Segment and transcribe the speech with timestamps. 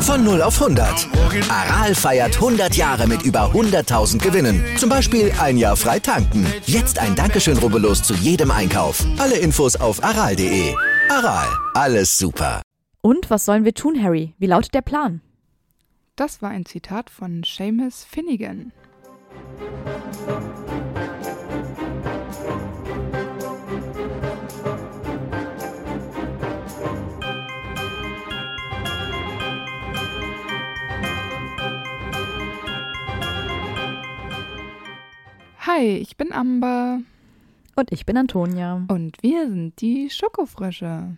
[0.00, 1.08] Von 0 auf 100.
[1.50, 4.64] Aral feiert 100 Jahre mit über 100.000 Gewinnen.
[4.78, 6.46] Zum Beispiel ein Jahr frei tanken.
[6.64, 9.04] Jetzt ein Dankeschön, rubbellos zu jedem Einkauf.
[9.18, 10.74] Alle Infos auf aral.de.
[11.10, 12.62] Aral, alles super.
[13.02, 14.34] Und was sollen wir tun, Harry?
[14.38, 15.20] Wie lautet der Plan?
[16.14, 18.72] Das war ein Zitat von Seamus Finnegan.
[35.68, 37.00] Hi, ich bin Amber
[37.74, 38.84] Und ich bin Antonia.
[38.86, 41.16] und wir sind die Schokofrösche,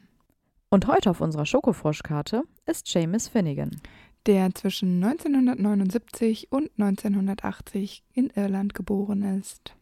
[0.70, 3.78] Und heute auf unserer Schokofroschkarte ist Seamus Finnegan.
[4.24, 9.76] der zwischen 1979 und 1980 in Irland geboren ist.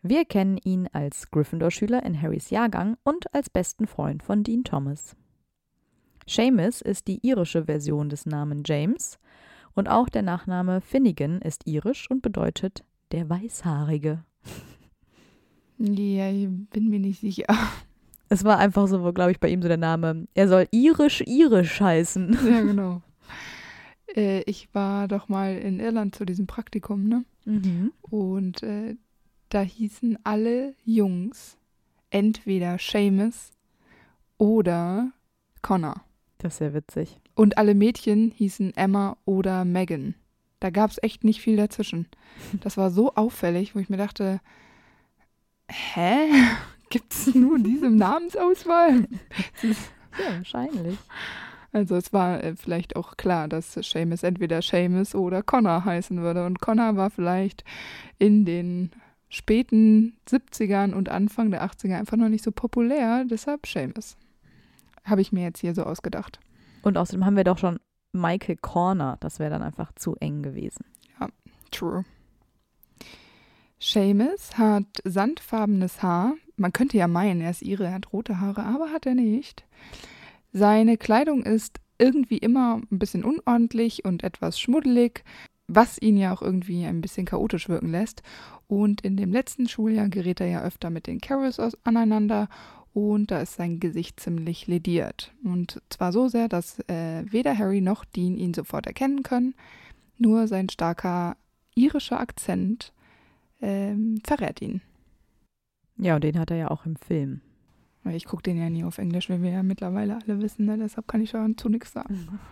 [0.00, 5.16] Wir kennen ihn als Gryffindor-Schüler in Harrys Jahrgang und als besten Freund von Dean Thomas.
[6.28, 9.18] Seamus ist die irische Version des Namen James
[9.74, 14.24] und auch der Nachname Finnegan ist irisch und bedeutet der Weißhaarige.
[15.78, 17.46] Ja, ich bin mir nicht sicher.
[18.28, 20.26] Es war einfach so, glaube ich, bei ihm so der Name.
[20.34, 22.38] Er soll irisch-irisch heißen.
[22.48, 23.02] Ja, genau.
[24.16, 27.24] äh, ich war doch mal in Irland zu diesem Praktikum, ne?
[27.44, 27.92] Mhm.
[28.00, 28.96] Und äh,
[29.50, 31.58] da hießen alle Jungs
[32.10, 33.50] entweder Seamus
[34.38, 35.12] oder
[35.60, 36.02] Connor.
[36.38, 37.20] Das ist ja witzig.
[37.34, 40.14] Und alle Mädchen hießen Emma oder Megan.
[40.62, 42.06] Da gab es echt nicht viel dazwischen.
[42.60, 44.40] Das war so auffällig, wo ich mir dachte,
[45.68, 46.28] hä?
[46.88, 49.08] Gibt es nur diese Namensauswahl?
[50.18, 50.98] Ja, wahrscheinlich.
[51.72, 56.44] Also es war äh, vielleicht auch klar, dass Seamus entweder Seamus oder Connor heißen würde.
[56.44, 57.64] Und Connor war vielleicht
[58.18, 58.90] in den
[59.30, 64.18] späten 70ern und Anfang der 80er einfach noch nicht so populär, deshalb Seamus.
[65.02, 66.40] Habe ich mir jetzt hier so ausgedacht.
[66.82, 67.80] Und außerdem haben wir doch schon
[68.12, 69.16] Michael Corner.
[69.20, 70.84] Das wäre dann einfach zu eng gewesen.
[71.72, 72.04] True.
[73.80, 76.34] Seamus hat sandfarbenes Haar.
[76.56, 79.64] Man könnte ja meinen, er ist ihre, er hat rote Haare, aber hat er nicht.
[80.52, 85.24] Seine Kleidung ist irgendwie immer ein bisschen unordentlich und etwas schmuddelig,
[85.66, 88.22] was ihn ja auch irgendwie ein bisschen chaotisch wirken lässt.
[88.68, 92.48] Und in dem letzten Schuljahr gerät er ja öfter mit den Carols aneinander
[92.92, 95.32] und da ist sein Gesicht ziemlich lediert.
[95.44, 99.54] Und zwar so sehr, dass äh, weder Harry noch Dean ihn sofort erkennen können.
[100.18, 101.36] Nur sein starker
[101.74, 102.92] irischer Akzent
[103.60, 104.82] ähm, verrät ihn.
[105.96, 107.40] Ja, und den hat er ja auch im Film.
[108.04, 110.76] Ich gucke den ja nie auf Englisch, wie wir ja mittlerweile alle wissen, ne?
[110.76, 112.40] deshalb kann ich dazu nichts sagen.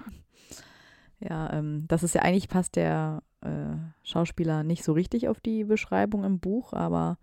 [1.23, 5.65] Ja, ähm, das ist ja eigentlich passt der äh, Schauspieler nicht so richtig auf die
[5.65, 7.19] Beschreibung im Buch, aber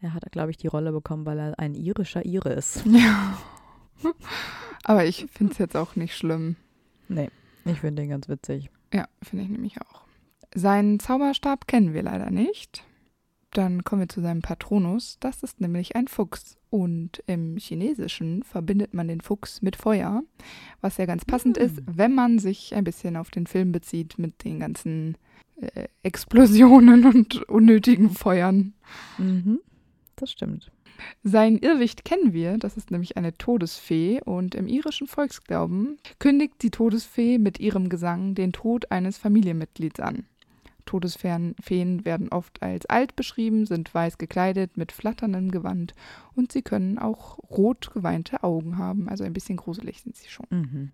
[0.00, 2.84] er hat, glaube ich, die Rolle bekommen, weil er ein irischer Ire ist.
[2.92, 3.38] Ja.
[4.84, 6.54] Aber ich finde es jetzt auch nicht schlimm.
[7.08, 7.30] Nee,
[7.64, 8.70] ich finde den ganz witzig.
[8.94, 10.02] Ja, finde ich nämlich auch.
[10.54, 12.84] Seinen Zauberstab kennen wir leider nicht.
[13.50, 15.16] Dann kommen wir zu seinem Patronus.
[15.18, 16.56] Das ist nämlich ein Fuchs.
[16.70, 20.22] Und im Chinesischen verbindet man den Fuchs mit Feuer,
[20.80, 21.64] was ja ganz passend Hm.
[21.66, 25.16] ist, wenn man sich ein bisschen auf den Film bezieht mit den ganzen
[25.60, 28.74] äh, Explosionen und unnötigen Feuern.
[29.16, 29.60] Mhm,
[30.22, 30.70] das stimmt.
[31.22, 36.70] Sein Irrwicht kennen wir, das ist nämlich eine Todesfee und im irischen Volksglauben kündigt die
[36.70, 40.26] Todesfee mit ihrem Gesang den Tod eines Familienmitglieds an.
[40.86, 45.92] Todesfeen Feen werden oft als alt beschrieben, sind weiß gekleidet mit flatterndem Gewand
[46.34, 50.46] und sie können auch rot geweinte Augen haben, also ein bisschen gruselig sind sie schon.
[50.50, 50.92] Mhm.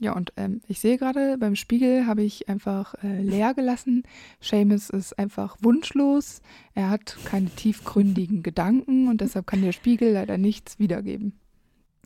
[0.00, 4.02] Ja, und ähm, ich sehe gerade, beim Spiegel habe ich einfach äh, leer gelassen.
[4.40, 6.40] Seamus ist einfach wunschlos.
[6.74, 11.38] Er hat keine tiefgründigen Gedanken und deshalb kann der Spiegel leider nichts wiedergeben.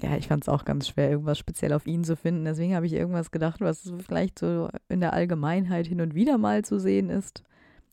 [0.03, 2.44] Ja, ich fand es auch ganz schwer, irgendwas speziell auf ihn zu finden.
[2.44, 6.65] Deswegen habe ich irgendwas gedacht, was vielleicht so in der Allgemeinheit hin und wieder mal
[6.65, 7.43] zu sehen ist.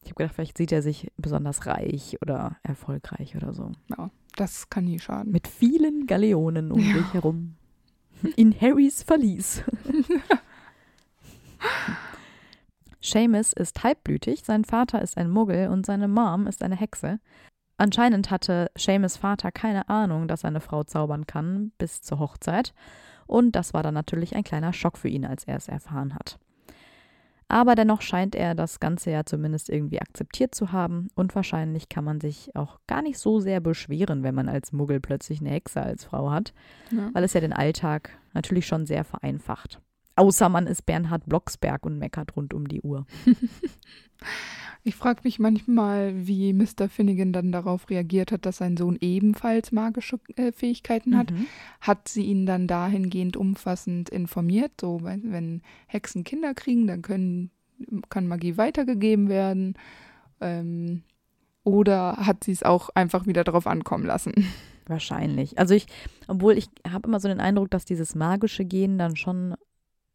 [0.04, 3.72] Ich habe gedacht, vielleicht sieht er sich besonders reich oder erfolgreich oder so.
[3.98, 5.32] Ja, das kann nie schaden.
[5.32, 6.94] Mit vielen Galeonen um Ja.
[6.94, 7.56] sich herum.
[8.36, 9.64] In Harrys Verlies.
[13.02, 17.20] Seamus ist halbblütig, sein Vater ist ein Muggel und seine Mom ist eine Hexe.
[17.78, 22.74] Anscheinend hatte Seamus Vater keine Ahnung, dass seine Frau zaubern kann, bis zur Hochzeit.
[23.28, 26.40] Und das war dann natürlich ein kleiner Schock für ihn, als er es erfahren hat.
[27.48, 32.04] Aber dennoch scheint er das Ganze ja zumindest irgendwie akzeptiert zu haben und wahrscheinlich kann
[32.04, 35.82] man sich auch gar nicht so sehr beschweren, wenn man als Muggel plötzlich eine Hexe
[35.82, 36.54] als Frau hat
[36.92, 37.10] Ja.
[37.14, 39.80] weil es ja den Alltag natürlich schon sehr vereinfacht.
[40.16, 43.06] Außer man ist Bernhard Blocksberg und meckert rund um die Uhr.
[44.88, 46.90] Ich frage mich manchmal, wie Mr.
[46.90, 51.32] Finnegan dann darauf reagiert hat, dass sein Sohn ebenfalls magische äh, Fähigkeiten hat.
[51.32, 51.48] Mhm.
[51.82, 54.74] Hat sie ihn dann dahingehend umfassend informiert?
[54.80, 57.50] So, wenn, Hexen Kinder kriegen, dann können,
[58.10, 59.74] kann Magie weitergegeben werden.
[60.40, 61.02] Ähm,
[61.64, 64.34] oder hat sie es auch einfach wieder drauf ankommen lassen?
[64.86, 65.58] Wahrscheinlich.
[65.58, 65.88] Also ich,
[66.28, 69.56] obwohl ich habe immer so den Eindruck, dass dieses magische Gen dann schon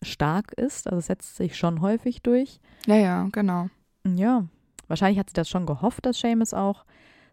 [0.03, 0.87] stark ist.
[0.87, 2.61] Also es setzt sich schon häufig durch.
[2.87, 3.69] Ja, ja, genau.
[4.07, 4.47] Ja,
[4.89, 6.85] wahrscheinlich hat sie das schon gehofft, dass Seamus auch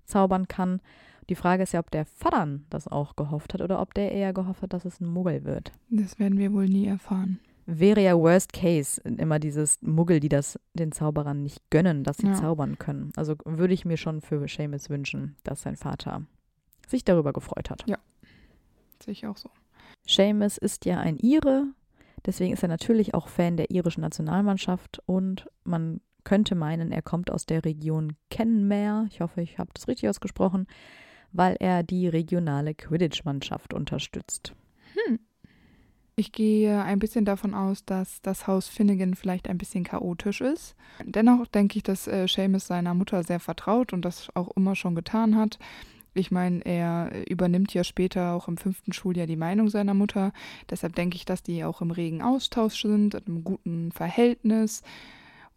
[0.05, 0.81] zaubern kann.
[1.29, 4.31] Die Frage ist ja, ob der Vater das auch gehofft hat oder ob der eher
[4.33, 5.71] gehofft hat, dass es ein Muggel wird.
[5.89, 7.39] Das werden wir wohl nie erfahren.
[7.65, 12.27] Wäre ja Worst Case immer dieses Muggel, die das den Zauberern nicht gönnen, dass sie
[12.27, 12.33] Ja.
[12.33, 13.11] zaubern können.
[13.17, 16.21] Also würde ich mir schon für Seamus wünschen, dass sein Vater
[16.87, 17.83] sich darüber gefreut hat.
[19.03, 19.49] Sehe ich auch so.
[20.07, 21.65] Seamus ist ja ein Ire,
[22.25, 27.31] deswegen ist er natürlich auch Fan der irischen Nationalmannschaft und man könnte meinen, er kommt
[27.31, 30.67] aus der Region Kenmare, ich hoffe, ich habe das richtig ausgesprochen,
[31.31, 34.53] weil er die regionale Quidditch-Mannschaft unterstützt.
[36.19, 40.75] Ich gehe ein bisschen davon aus, dass das Haus Finnegan vielleicht ein bisschen chaotisch ist.
[41.05, 44.95] Dennoch denke ich, dass äh, Seamus seiner Mutter sehr vertraut und das auch immer schon
[44.95, 45.59] getan hat.
[46.17, 50.31] Ich meine, er übernimmt ja später auch im fünften Schuljahr die Meinung seiner Mutter.
[50.69, 54.81] Deshalb denke ich, dass die auch im regen Austausch sind, in einem guten Verhältnis.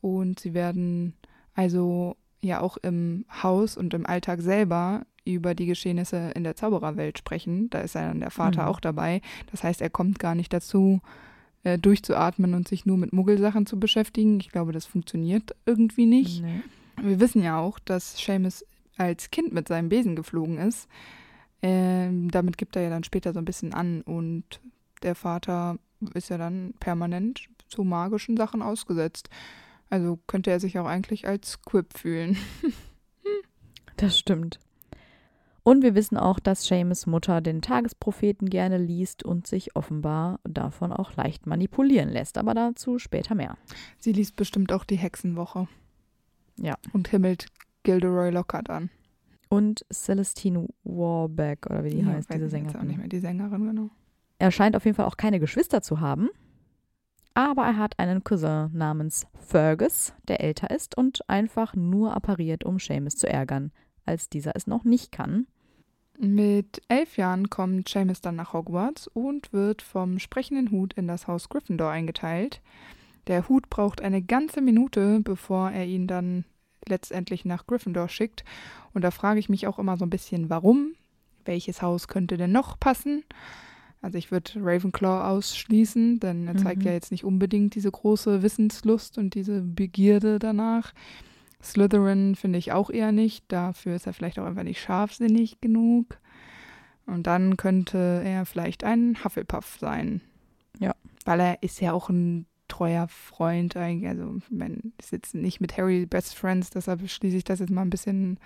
[0.01, 1.15] Und sie werden
[1.55, 7.19] also ja auch im Haus und im Alltag selber über die Geschehnisse in der Zaubererwelt
[7.19, 7.69] sprechen.
[7.71, 8.69] Da ist ja dann der Vater Mhm.
[8.69, 9.21] auch dabei.
[9.51, 11.01] Das heißt, er kommt gar nicht dazu,
[11.63, 14.41] äh, durchzuatmen und sich nur mit Muggelsachen zu beschäftigen.
[14.41, 16.43] Ich glaube, das funktioniert irgendwie nicht.
[16.43, 16.63] Nee.
[17.03, 18.65] Wir wissen ja auch, dass Seamus
[19.01, 20.89] als Kind mit seinem Besen geflogen ist.
[21.63, 24.61] Ähm, damit gibt er ja dann später so ein bisschen an und
[25.03, 25.79] der Vater
[26.15, 29.31] ist ja dann permanent zu magischen Sachen ausgesetzt.
[29.89, 32.37] Also könnte er sich auch eigentlich als Quip fühlen.
[33.97, 34.59] Das stimmt.
[35.63, 40.91] Und wir wissen auch, dass Seamus Mutter den Tagespropheten gerne liest und sich offenbar davon
[40.91, 42.39] auch leicht manipulieren lässt.
[42.39, 43.59] Aber dazu später mehr.
[43.99, 45.69] Sie liest bestimmt auch die Hexenwoche.
[46.57, 46.79] Ja.
[46.95, 47.49] Und himmelt
[47.83, 48.91] Gilderoy Lockhart an.
[49.49, 52.87] Und Celestine Warbeck, oder wie die Ja, heißt, diese ich jetzt auch Sängerin.
[52.89, 53.09] nicht mehr.
[53.09, 53.91] Die Sängerin, genau.
[54.39, 56.29] Er scheint auf jeden Fall auch keine Geschwister zu haben.
[57.35, 62.79] Aber er hat einen Cousin namens Fergus, der älter ist und einfach nur appariert, um
[62.79, 63.73] Seamus zu ärgern,
[64.05, 65.47] als dieser es noch nicht kann.
[66.19, 71.27] Mit elf Jahren kommt Seamus dann nach Hogwarts und wird vom sprechenden Hut in das
[71.27, 72.61] Haus Gryffindor eingeteilt.
[73.27, 76.45] Der Hut braucht eine ganze Minute, bevor er ihn dann
[76.89, 78.45] letztendlich nach Gryffindor schickt.
[78.93, 80.93] Und da frage ich mich auch immer so ein bisschen, warum?
[81.45, 83.25] Welches Haus könnte denn noch passen?
[84.03, 86.87] Also ich würde Ravenclaw ausschließen, denn er zeigt Mhm.
[86.87, 90.93] ja jetzt nicht unbedingt diese große Wissenslust und diese Begierde danach.
[91.63, 93.45] Slytherin finde ich auch eher nicht.
[93.49, 96.19] Dafür ist er vielleicht auch einfach nicht scharfsinnig genug.
[97.05, 100.23] Und dann könnte er vielleicht ein Hufflepuff sein.
[100.79, 100.95] Ja.
[101.27, 104.09] Weil er ist ja auch ein treuer Freund eigentlich.
[104.09, 107.71] Also, ich meine, ist jetzt nicht mit Harry Best Friends, deshalb schließe ich das jetzt
[107.71, 108.39] mal ein bisschen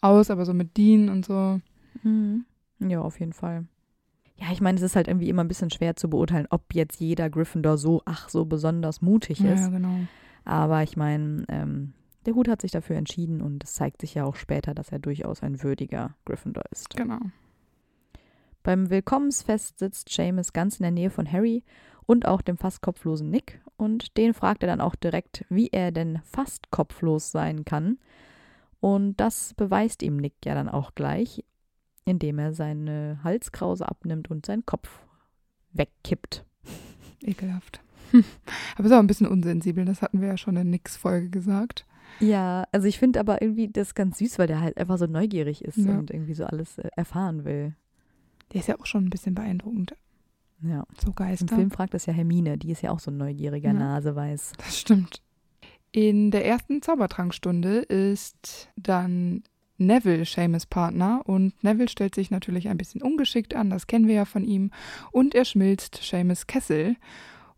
[0.00, 1.60] aus, aber so mit Dean und so.
[2.02, 2.44] Mhm.
[2.78, 3.66] Ja, auf jeden Fall.
[4.36, 7.00] Ja, ich meine, es ist halt irgendwie immer ein bisschen schwer zu beurteilen, ob jetzt
[7.00, 9.60] jeder Gryffindor so, ach, so besonders mutig ist.
[9.60, 9.98] Ja, genau.
[10.44, 11.92] Aber ich meine, ähm,
[12.24, 14.98] der Hut hat sich dafür entschieden und es zeigt sich ja auch später, dass er
[14.98, 16.96] durchaus ein würdiger Gryffindor ist.
[16.96, 17.20] Genau.
[18.62, 21.62] Beim Willkommensfest sitzt Seamus ganz in der Nähe von Harry
[22.10, 25.92] und auch dem fast kopflosen Nick und den fragt er dann auch direkt, wie er
[25.92, 27.98] denn fast kopflos sein kann.
[28.80, 31.44] Und das beweist ihm Nick ja dann auch gleich,
[32.04, 34.88] indem er seine Halskrause abnimmt und seinen Kopf
[35.72, 36.44] wegkippt.
[37.22, 37.80] Ekelhaft.
[38.76, 41.86] aber ist auch ein bisschen unsensibel, das hatten wir ja schon in Nix Folge gesagt.
[42.18, 45.64] Ja, also ich finde aber irgendwie das ganz süß, weil der halt einfach so neugierig
[45.64, 45.96] ist Ja.
[45.96, 47.76] und irgendwie so alles äh, erfahren will.
[48.52, 49.94] Der ist ja auch schon ein bisschen beeindruckend.
[50.62, 50.84] Ja.
[51.02, 51.54] So Im Geister.
[51.54, 53.78] Film fragt es ja Hermine, die ist ja auch so ein neugieriger Ja.
[53.78, 54.52] Naseweiß.
[54.58, 55.22] Das stimmt.
[55.92, 59.42] In der ersten Zaubertrankstunde ist dann
[59.76, 64.14] Neville Seamus Partner und Neville stellt sich natürlich ein bisschen ungeschickt an, das kennen wir
[64.14, 64.70] ja von ihm,
[65.10, 66.96] und er schmilzt Seamus Kessel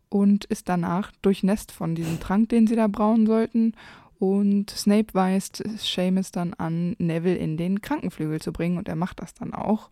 [0.09, 3.73] und ist danach durchnässt von diesem Trank, den sie da brauen sollten.
[4.19, 9.21] Und Snape weist Seamus dann an, Neville in den Krankenflügel zu bringen und er macht
[9.21, 9.91] das dann auch.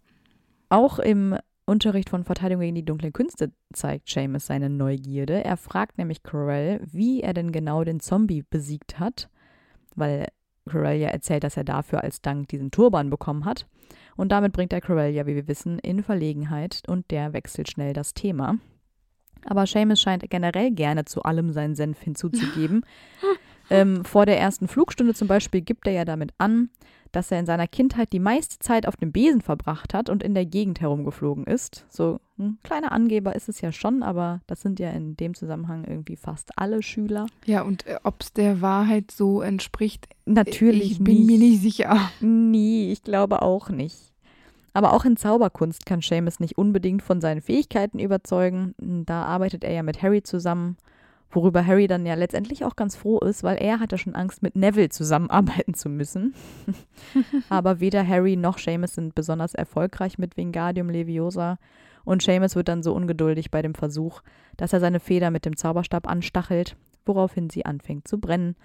[0.68, 1.36] Auch im
[1.70, 5.44] Unterricht von Verteidigung gegen die dunklen Künste zeigt Seamus seine Neugierde.
[5.44, 9.30] Er fragt nämlich Quirrell, wie er denn genau den Zombie besiegt hat,
[9.94, 10.26] weil
[10.68, 13.68] Quirrell ja erzählt, dass er dafür als Dank diesen Turban bekommen hat.
[14.16, 17.92] Und damit bringt er Quirrell ja, wie wir wissen, in Verlegenheit und der wechselt schnell
[17.92, 18.58] das Thema.
[19.44, 22.84] Aber Seamus scheint generell gerne zu allem seinen Senf hinzuzugeben.
[23.70, 26.70] ähm, vor der ersten Flugstunde zum Beispiel gibt er ja damit an,
[27.12, 30.34] dass er in seiner Kindheit die meiste Zeit auf dem Besen verbracht hat und in
[30.34, 31.84] der Gegend herumgeflogen ist.
[31.88, 35.84] So ein kleiner Angeber ist es ja schon, aber das sind ja in dem Zusammenhang
[35.84, 37.26] irgendwie fast alle Schüler.
[37.46, 41.26] Ja, und äh, ob es der Wahrheit so entspricht, Natürlich ich bin nicht.
[41.26, 42.10] mir nicht sicher.
[42.20, 43.96] Nee, ich glaube auch nicht.
[44.72, 48.74] Aber auch in Zauberkunst kann Seamus nicht unbedingt von seinen Fähigkeiten überzeugen.
[48.78, 50.76] Da arbeitet er ja mit Harry zusammen,
[51.30, 54.56] worüber Harry dann ja letztendlich auch ganz froh ist, weil er hatte schon Angst, mit
[54.56, 56.34] Neville zusammenarbeiten zu müssen.
[57.48, 61.58] Aber weder Harry noch Seamus sind besonders erfolgreich mit Wingardium Leviosa.
[62.04, 64.22] Und Seamus wird dann so ungeduldig bei dem Versuch,
[64.56, 68.56] dass er seine Feder mit dem Zauberstab anstachelt, woraufhin sie anfängt zu brennen.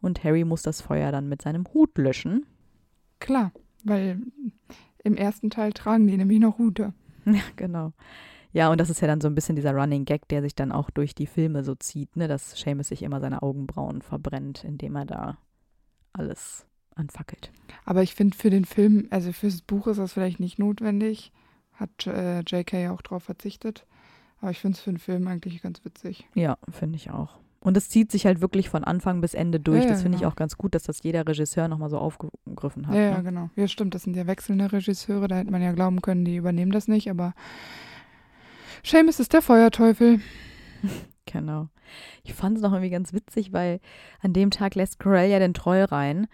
[0.00, 2.46] Und Harry muss das Feuer dann mit seinem Hut löschen.
[3.20, 3.52] Klar,
[3.84, 4.18] weil
[5.02, 6.92] im ersten Teil tragen die nämlich noch Hute.
[7.26, 7.94] Ja, genau.
[8.54, 10.70] Ja, und das ist ja dann so ein bisschen dieser Running Gag, der sich dann
[10.70, 14.94] auch durch die Filme so zieht, ne, dass Seamus sich immer seine Augenbrauen verbrennt, indem
[14.94, 15.38] er da
[16.12, 17.50] alles anfackelt.
[17.84, 21.32] Aber ich finde für den Film, also fürs Buch ist das vielleicht nicht notwendig.
[21.72, 23.86] Hat äh, JK auch drauf verzichtet.
[24.40, 26.28] Aber ich finde es für den Film eigentlich ganz witzig.
[26.34, 27.40] Ja, finde ich auch.
[27.58, 29.78] Und es zieht sich halt wirklich von Anfang bis Ende durch.
[29.78, 30.32] Ja, ja, das finde ich genau.
[30.32, 32.94] auch ganz gut, dass das jeder Regisseur nochmal so aufgegriffen hat.
[32.94, 33.22] Ja, ja, ne?
[33.24, 33.50] genau.
[33.56, 35.26] Ja, stimmt, das sind ja wechselnde Regisseure.
[35.26, 37.10] Da hätte man ja glauben können, die übernehmen das nicht.
[37.10, 37.34] Aber
[38.84, 40.20] Seamus ist der Feuerteufel.
[41.26, 41.68] Genau.
[42.22, 43.80] Ich fand es noch irgendwie ganz witzig, weil
[44.20, 46.26] an dem Tag lässt Corell ja den Troll rein.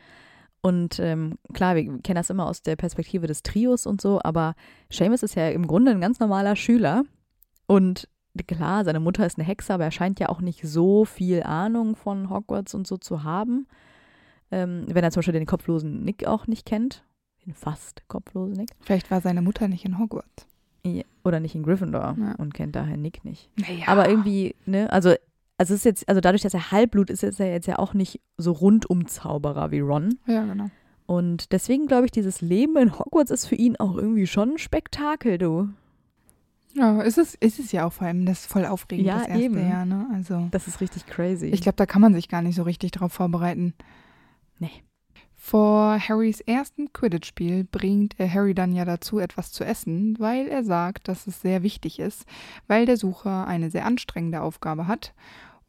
[0.63, 4.55] Und ähm, klar, wir kennen das immer aus der Perspektive des Trios und so, aber
[4.91, 7.05] Seamus ist ja im Grunde ein ganz normaler Schüler.
[7.67, 8.09] Und
[8.49, 11.95] klar, seine Mutter ist eine Hexe, aber er scheint ja auch nicht so viel Ahnung
[11.95, 13.69] von Hogwarts und so zu haben.
[14.51, 17.05] Ähm, wenn er zum Beispiel den kopflosen Nick auch nicht kennt.
[17.47, 18.71] Den fast kopflosen Nick.
[18.81, 20.50] Vielleicht war seine Mutter nicht in Hogwarts.
[20.85, 22.35] Ja, Oder nicht in Gryffindor Ja.
[22.39, 23.51] und kennt daher Nick nicht.
[23.57, 23.87] Naja.
[23.87, 25.11] Aber irgendwie, ne, also,
[25.59, 27.93] also es ist jetzt, also dadurch, dass er Halbblut ist, ist er jetzt ja auch
[27.95, 30.19] nicht so rundum Zauberer wie Ron.
[30.27, 30.71] Ja, genau.
[31.07, 34.59] Und deswegen glaube ich, dieses Leben in Hogwarts ist für ihn auch irgendwie schon ein
[34.59, 35.69] Spektakel, du.
[36.73, 39.43] Ja, ist es, ist es ja auch vor allem das voll aufregend, Ja, das erste
[39.43, 39.59] eben.
[39.69, 40.07] Jahr, ne?
[40.15, 40.47] Also.
[40.53, 41.47] Das ist richtig crazy.
[41.47, 43.75] Ich glaube, da kann man sich gar nicht so richtig drauf vorbereiten.
[44.61, 44.71] Nee.
[45.43, 50.63] Vor Harrys ersten Quidditch-Spiel bringt er Harry dann ja dazu, etwas zu essen, weil er
[50.63, 52.27] sagt, dass es sehr wichtig ist,
[52.69, 55.15] weil der Sucher eine sehr anstrengende Aufgabe hat.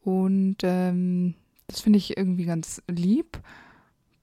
[0.03, 1.35] Und ähm,
[1.67, 3.39] das finde ich irgendwie ganz lieb,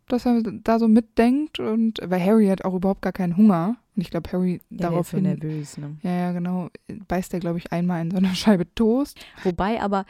[0.07, 1.61] dass er da so mitdenkt.
[1.61, 3.77] Und weil Harry hat auch überhaupt gar keinen Hunger.
[3.97, 5.23] Und ich glaube, Harry ja, der ist so daraufhin.
[5.23, 5.97] nervös, ne?
[6.03, 6.69] Ja, ja, genau.
[7.09, 9.19] Beißt er, glaube ich, einmal in so eine Scheibe Toast.
[9.45, 10.05] Wobei aber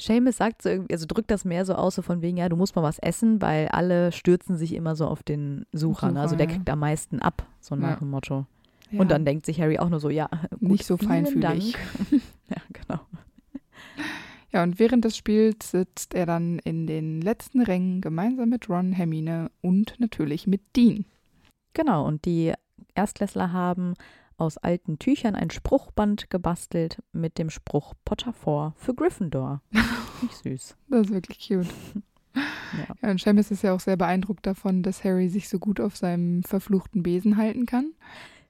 [0.00, 2.56] Seamus sagt so irgendwie, also drückt das mehr so aus, so von wegen, ja, du
[2.56, 6.06] musst mal was essen, weil alle stürzen sich immer so auf den Sucher.
[6.08, 6.12] ne?
[6.12, 6.52] Sucher, Also der ja.
[6.54, 7.96] kriegt am meisten ab, so nach Ja.
[7.96, 8.46] dem Motto.
[8.90, 9.00] Ja.
[9.00, 10.28] Und dann denkt sich Harry auch nur so, ja,
[10.58, 11.76] gut, Nicht so feinfühlig.
[12.50, 13.00] Ja, genau.
[14.52, 18.90] Ja, und während des Spiels sitzt er dann in den letzten Rängen gemeinsam mit Ron,
[18.92, 21.04] Hermine und natürlich mit Dean.
[21.72, 22.52] Genau, und die
[22.96, 23.94] Erstklässler haben
[24.40, 29.62] aus alten Tüchern ein Spruchband gebastelt mit dem Spruch Potter vor für Gryffindor.
[30.22, 30.76] Nicht süß.
[30.88, 31.68] Das ist wirklich cute.
[32.34, 32.94] Ja.
[33.02, 35.96] Ja, und Seamus ist ja auch sehr beeindruckt davon, dass Harry sich so gut auf
[35.96, 37.92] seinem verfluchten Besen halten kann.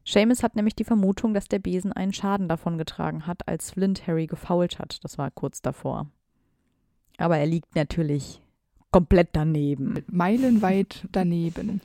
[0.04, 4.26] Seamus hat nämlich die Vermutung, dass der Besen einen Schaden davongetragen hat, als Flint Harry
[4.26, 5.02] gefault hat.
[5.04, 6.06] Das war kurz davor.
[7.18, 8.42] Aber er liegt natürlich
[8.90, 10.02] komplett daneben.
[10.08, 11.80] Meilenweit daneben.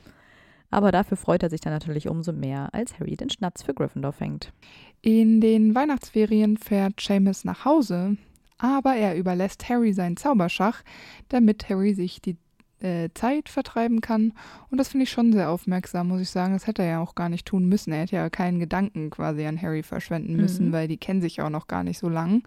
[0.76, 4.12] Aber dafür freut er sich dann natürlich umso mehr, als Harry den Schnatz für Gryffindor
[4.12, 4.52] fängt.
[5.00, 8.18] In den Weihnachtsferien fährt Seamus nach Hause,
[8.58, 10.82] aber er überlässt Harry seinen Zauberschach,
[11.30, 12.36] damit Harry sich die
[12.80, 14.34] äh, Zeit vertreiben kann.
[14.70, 16.52] Und das finde ich schon sehr aufmerksam, muss ich sagen.
[16.52, 17.94] Das hätte er ja auch gar nicht tun müssen.
[17.94, 20.72] Er hätte ja keinen Gedanken quasi an Harry verschwenden müssen, Mhm.
[20.72, 22.42] weil die kennen sich auch noch gar nicht so lang.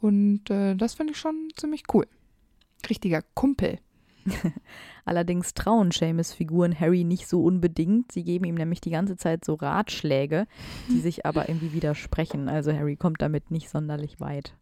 [0.00, 2.08] Und äh, das finde ich schon ziemlich cool.
[2.90, 3.78] Richtiger Kumpel.
[5.04, 8.12] Allerdings trauen Seamus Figuren Harry nicht so unbedingt.
[8.12, 10.46] Sie geben ihm nämlich die ganze Zeit so Ratschläge,
[10.88, 12.48] die sich aber irgendwie widersprechen.
[12.48, 14.56] Also Harry kommt damit nicht sonderlich weit.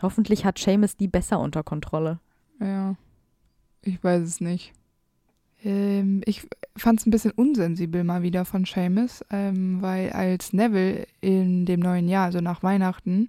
[0.00, 2.20] Hoffentlich hat Seamus die besser unter Kontrolle.
[2.60, 2.96] Ja,
[3.82, 4.72] ich weiß es nicht.
[5.64, 6.46] Ähm, ich
[6.76, 11.80] fand es ein bisschen unsensibel mal wieder von Seamus, ähm, weil als Neville in dem
[11.80, 13.28] neuen Jahr, also nach Weihnachten,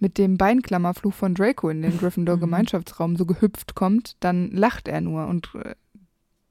[0.00, 5.28] mit dem Beinklammerfluch von Draco in den Gryffindor-Gemeinschaftsraum so gehüpft kommt, dann lacht er nur
[5.28, 5.74] und äh,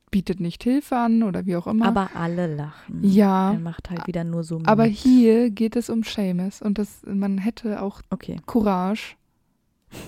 [0.10, 1.86] bietet nicht Hilfe an oder wie auch immer.
[1.88, 3.04] Aber alle lachen.
[3.04, 4.62] ja, Er macht halt wieder nur so.
[4.66, 4.94] aber mit.
[4.94, 8.38] hier geht es um Seamus und das, man hätte auch Okay.
[8.46, 9.16] Courage,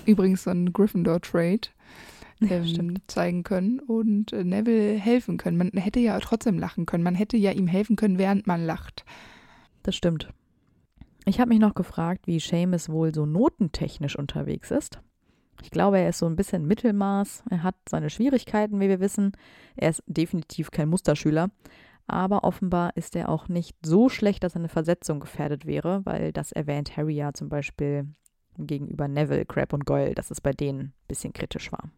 [0.06, 1.68] übrigens so ein Gryffindor-Trade,
[2.40, 5.58] Ja, ähm, zeigen können und äh, Neville helfen können.
[5.58, 7.04] Man hätte ja trotzdem lachen können.
[7.04, 9.04] Man hätte ja ihm helfen können, während man lacht.
[9.82, 10.32] Das stimmt.
[11.26, 15.00] Ich habe mich noch gefragt, wie Seamus wohl so notentechnisch unterwegs ist.
[15.62, 17.44] Ich glaube, er ist so ein bisschen Mittelmaß.
[17.50, 19.32] Er hat seine Schwierigkeiten, wie wir wissen.
[19.76, 21.50] Er ist definitiv kein Musterschüler.
[22.06, 26.50] Aber offenbar ist er auch nicht so schlecht, dass eine Versetzung gefährdet wäre, weil das
[26.50, 28.08] erwähnt Harry ja zum Beispiel
[28.58, 31.90] gegenüber Neville, Crab und Goyle, dass es bei denen ein bisschen kritisch war.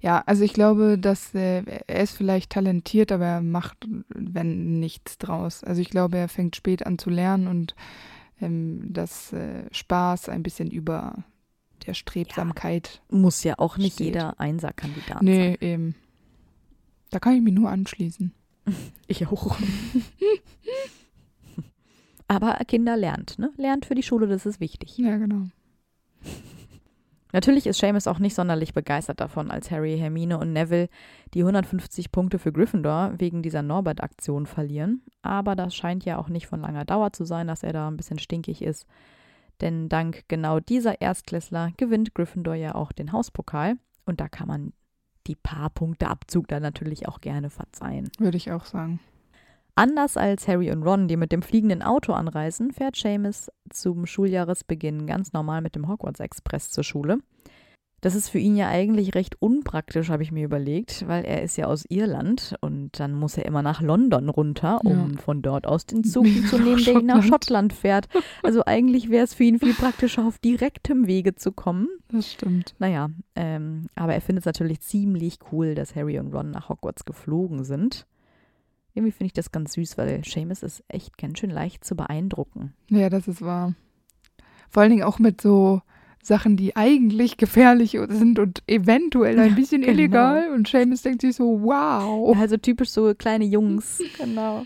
[0.00, 5.18] Ja, also ich glaube, dass äh, er ist vielleicht talentiert, aber er macht, wenn nichts
[5.18, 5.64] draus.
[5.64, 7.74] Also ich glaube, er fängt spät an zu lernen und
[8.40, 11.24] ähm, dass äh, Spaß ein bisschen über
[11.86, 13.02] der Strebsamkeit.
[13.10, 14.06] Ja, muss ja auch nicht steht.
[14.08, 15.68] jeder Einser-Kandidat Nee, sein.
[15.68, 15.94] eben.
[17.10, 18.32] Da kann ich mich nur anschließen.
[19.06, 19.56] Ich auch.
[22.28, 23.50] Aber Kinder lernt, ne?
[23.56, 24.98] Lernt für die Schule, das ist wichtig.
[24.98, 25.46] Ja, genau.
[27.32, 30.88] Natürlich ist Seamus auch nicht sonderlich begeistert davon, als Harry, Hermine und Neville
[31.34, 35.02] die 150 Punkte für Gryffindor wegen dieser Norbert-Aktion verlieren.
[35.22, 37.96] Aber das scheint ja auch nicht von langer Dauer zu sein, dass er da ein
[37.96, 38.86] bisschen stinkig ist.
[39.60, 43.76] Denn dank genau dieser Erstklässler gewinnt Gryffindor ja auch den Hauspokal.
[44.06, 44.72] Und da kann man
[45.26, 48.10] die paar Punkte Abzug dann natürlich auch gerne verzeihen.
[48.18, 49.00] Würde ich auch sagen.
[49.78, 55.06] Anders als Harry und Ron, die mit dem fliegenden Auto anreisen, fährt Seamus zum Schuljahresbeginn
[55.06, 57.18] ganz normal mit dem Hogwarts Express zur Schule.
[58.00, 61.56] Das ist für ihn ja eigentlich recht unpraktisch, habe ich mir überlegt, weil er ist
[61.56, 65.18] ja aus Irland und dann muss er immer nach London runter, um Ja.
[65.20, 67.28] von dort aus den Zug zu nehmen, der ihn nach Schottland.
[67.28, 68.08] Schottland fährt.
[68.42, 71.88] Also eigentlich wäre es für ihn viel praktischer, auf direktem Wege zu kommen.
[72.08, 72.74] Das stimmt.
[72.80, 77.04] Naja, ähm, aber er findet es natürlich ziemlich cool, dass Harry und Ron nach Hogwarts
[77.04, 78.06] geflogen sind.
[78.98, 82.74] Irgendwie finde ich das ganz süß, weil Seamus ist echt ganz schön leicht zu beeindrucken.
[82.88, 83.74] Ja, das ist wahr.
[84.68, 85.82] Vor allen Dingen auch mit so
[86.20, 89.92] Sachen, die eigentlich gefährlich sind und eventuell ein bisschen genau.
[89.92, 90.52] illegal.
[90.52, 92.36] Und Seamus denkt sich so, wow.
[92.36, 94.02] Also typisch so kleine Jungs.
[94.18, 94.64] Genau.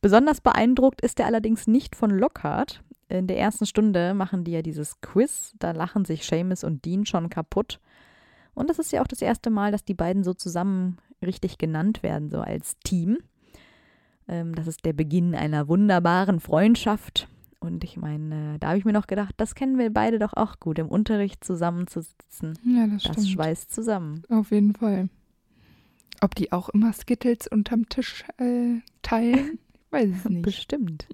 [0.00, 2.80] Besonders beeindruckt ist er allerdings nicht von Lockhart.
[3.08, 5.52] In der ersten Stunde machen die ja dieses Quiz.
[5.58, 7.80] Da lachen sich Seamus und Dean schon kaputt.
[8.54, 12.04] Und das ist ja auch das erste Mal, dass die beiden so zusammen richtig genannt
[12.04, 13.18] werden, so als Team.
[14.28, 17.28] Ähm, das ist der Beginn einer wunderbaren Freundschaft.
[17.60, 20.60] Und ich meine, da habe ich mir noch gedacht, das kennen wir beide doch auch
[20.60, 22.58] gut, im Unterricht zusammenzusitzen.
[22.64, 23.28] Ja, das Das stimmt.
[23.28, 24.22] schweißt zusammen.
[24.28, 25.08] Auf jeden Fall.
[26.20, 29.58] Ob die auch immer Skittles unterm Tisch äh, teilen?
[29.86, 30.42] Ich weiß es nicht.
[30.42, 31.06] Bestimmt.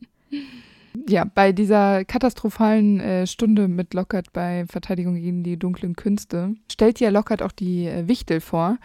[1.08, 6.98] Ja, bei dieser katastrophalen äh, Stunde mit Lockhart bei Verteidigung gegen die dunklen Künste stellt
[6.98, 8.76] ja Lockhart auch die äh, Wichtel vor.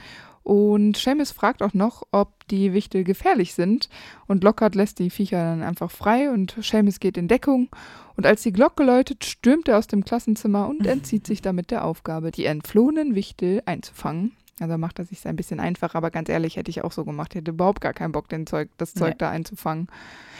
[0.45, 3.89] Und Seamus fragt auch noch, ob die Wichtel gefährlich sind.
[4.27, 7.69] Und Lockhart lässt die Viecher dann einfach frei und Seamus geht in Deckung.
[8.15, 11.83] Und als die Glocke läutet, stürmt er aus dem Klassenzimmer und entzieht sich damit der
[11.83, 14.33] Aufgabe, die entflohenen Wichtel einzufangen.
[14.59, 17.31] Also macht er sich ein bisschen einfacher, aber ganz ehrlich, hätte ich auch so gemacht.
[17.33, 19.15] Ich hätte überhaupt gar keinen Bock, den Zeug, das Zeug Nee.
[19.17, 19.87] da einzufangen.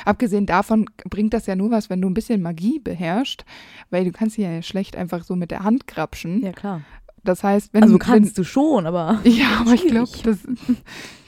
[0.06, 3.44] Abgesehen davon bringt das ja nur was, wenn du ein bisschen Magie beherrschst,
[3.90, 6.44] weil du kannst sie ja schlecht einfach so mit der Hand grapschen.
[6.44, 6.82] Ja, klar.
[7.26, 9.20] Das heißt, wenn Also wenn, kannst du schon, aber.
[9.26, 10.10] ja, aber ich glaube.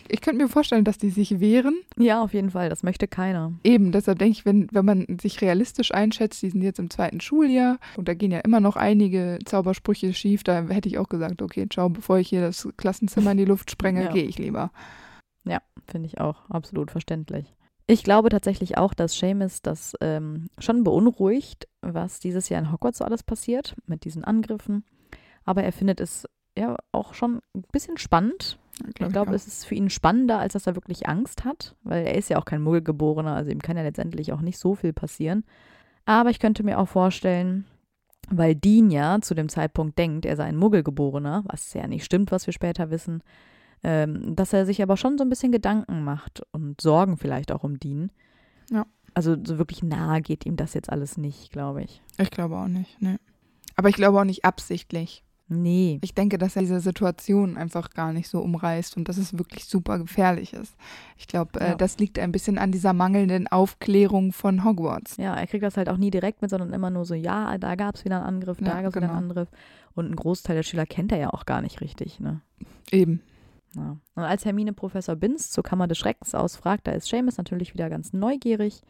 [0.09, 1.81] Ich könnte mir vorstellen, dass die sich wehren.
[1.97, 2.69] Ja, auf jeden Fall.
[2.69, 3.51] Das möchte keiner.
[3.65, 7.19] Eben, deshalb denke ich, wenn, wenn man sich realistisch einschätzt, die sind jetzt im zweiten
[7.19, 11.41] Schuljahr und da gehen ja immer noch einige Zaubersprüche schief, da hätte ich auch gesagt,
[11.41, 14.11] okay, ciao, bevor ich hier das Klassenzimmer in die Luft sprenge, Ja.
[14.13, 14.71] gehe ich lieber.
[15.43, 17.53] Ja, finde ich auch absolut verständlich.
[17.85, 22.99] Ich glaube tatsächlich auch, dass Seamus das ähm, schon beunruhigt, was dieses Jahr in Hogwarts
[22.99, 24.85] so alles passiert mit diesen Angriffen.
[25.47, 28.59] Aber er findet es ja auch schon ein bisschen spannend.
[28.87, 32.15] Ich glaube, es ist für ihn spannender, als dass er wirklich Angst hat, weil er
[32.15, 35.45] ist ja auch kein Muggelgeborener, also ihm kann ja letztendlich auch nicht so viel passieren.
[36.05, 37.65] Aber ich könnte mir auch vorstellen,
[38.29, 42.31] weil Dean ja zu dem Zeitpunkt denkt, er sei ein Muggelgeborener, was ja nicht stimmt,
[42.31, 43.23] was wir später wissen,
[43.83, 47.63] ähm, dass er sich aber schon so ein bisschen Gedanken macht und Sorgen vielleicht auch
[47.63, 48.11] um Dean.
[48.69, 48.85] Ja.
[49.13, 52.03] Also so wirklich nahe geht ihm das jetzt alles nicht, glaube ich.
[52.19, 53.19] Ich glaube auch nicht, ne.
[53.75, 55.23] Aber ich glaube auch nicht absichtlich.
[55.49, 55.99] Nee.
[56.03, 59.65] Ich denke, dass er diese Situation einfach gar nicht so umreißt und dass es wirklich
[59.65, 60.75] super gefährlich ist.
[61.17, 61.75] Ich glaube, äh, Ja.
[61.75, 65.15] das liegt ein bisschen an dieser mangelnden Aufklärung von Hogwarts.
[65.17, 67.75] Ja, er kriegt das halt auch nie direkt mit, sondern immer nur so, ja, da
[67.75, 69.13] gab es wieder einen Angriff, da Ja, gab es wieder genau.
[69.19, 69.47] einen Angriff.
[69.95, 72.41] Und einen Großteil der Schüler kennt er ja auch gar nicht richtig, ne?
[72.91, 73.21] Eben.
[73.75, 73.97] Ja.
[74.15, 77.89] Und als Hermine Professor Binz zur Kammer des Schreckens ausfragt, da ist Seamus natürlich wieder
[77.89, 78.81] ganz neugierig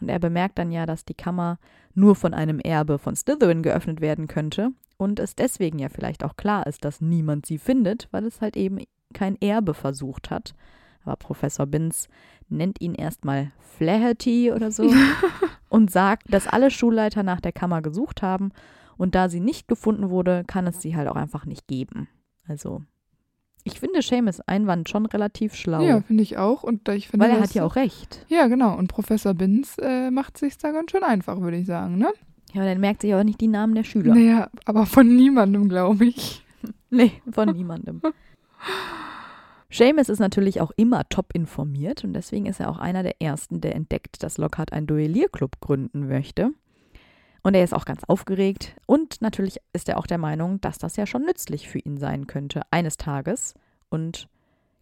[0.00, 1.58] und er bemerkt dann ja, dass die Kammer
[1.94, 6.36] nur von einem Erbe von Slytherin geöffnet werden könnte und es deswegen ja vielleicht auch
[6.36, 8.78] klar ist, dass niemand sie findet, weil es halt eben
[9.12, 10.54] kein Erbe versucht hat.
[11.04, 12.08] Aber Professor Binz
[12.48, 14.88] nennt ihn erstmal Flaherty oder so
[15.68, 18.52] und sagt, dass alle Schulleiter nach der Kammer gesucht haben
[18.96, 22.08] und da sie nicht gefunden wurde, kann es sie halt auch einfach nicht geben.
[22.46, 22.82] Also
[23.64, 25.80] Ich finde Seamus Einwand schon relativ schlau.
[25.82, 26.62] Ja, finde ich auch.
[26.62, 28.24] Und ich finde, weil er hat ja auch recht.
[28.28, 28.76] Ja, genau.
[28.76, 32.12] Und Professor Binz äh, macht sich da ganz schön einfach, würde ich sagen, ne?
[32.52, 34.14] Ja, aber dann merkt sich auch nicht die Namen der Schüler.
[34.14, 36.44] Naja, aber von niemandem, glaube ich.
[36.94, 38.02] Nee, von niemandem.
[39.70, 43.62] Seamus ist natürlich auch immer top informiert und deswegen ist er auch einer der ersten,
[43.62, 46.50] der entdeckt, dass Lockhart einen Duellierclub gründen möchte.
[47.42, 50.96] Und er ist auch ganz aufgeregt und natürlich ist er auch der Meinung, dass das
[50.96, 53.54] ja schon nützlich für ihn sein könnte, eines Tages.
[53.88, 54.28] Und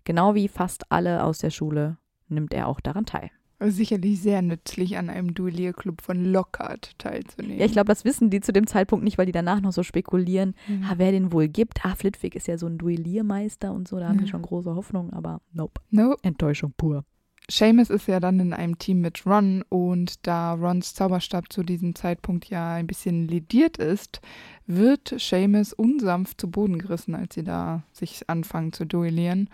[0.03, 1.97] genau wie fast alle aus der Schule
[2.29, 3.31] nimmt er auch daran teil.
[3.63, 7.59] Sicherlich sehr nützlich, an einem Duellierclub von Lockhart teilzunehmen.
[7.59, 9.83] Ja, ich glaube, das wissen die zu dem Zeitpunkt nicht, weil die danach noch so
[9.83, 10.85] spekulieren, Mhm.
[10.89, 11.85] ah, wer den wohl gibt.
[11.85, 15.13] Ah, Flitwick ist ja so ein Duelliermeister und so, da haben die schon große Hoffnung,
[15.13, 15.81] aber nope.
[15.91, 16.17] No.
[16.23, 17.05] Enttäuschung pur.
[17.51, 21.95] Seamus ist ja dann in einem Team mit Ron und da Rons Zauberstab zu diesem
[21.97, 24.21] Zeitpunkt ja ein bisschen lediert ist,
[24.67, 29.51] wird Seamus unsanft zu Boden gerissen, als sie da sich anfangen zu duellieren.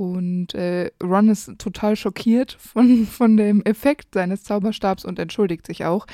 [0.00, 5.84] Und äh, Ron ist total schockiert von, von dem Effekt seines Zauberstabs und entschuldigt sich
[5.84, 6.06] auch.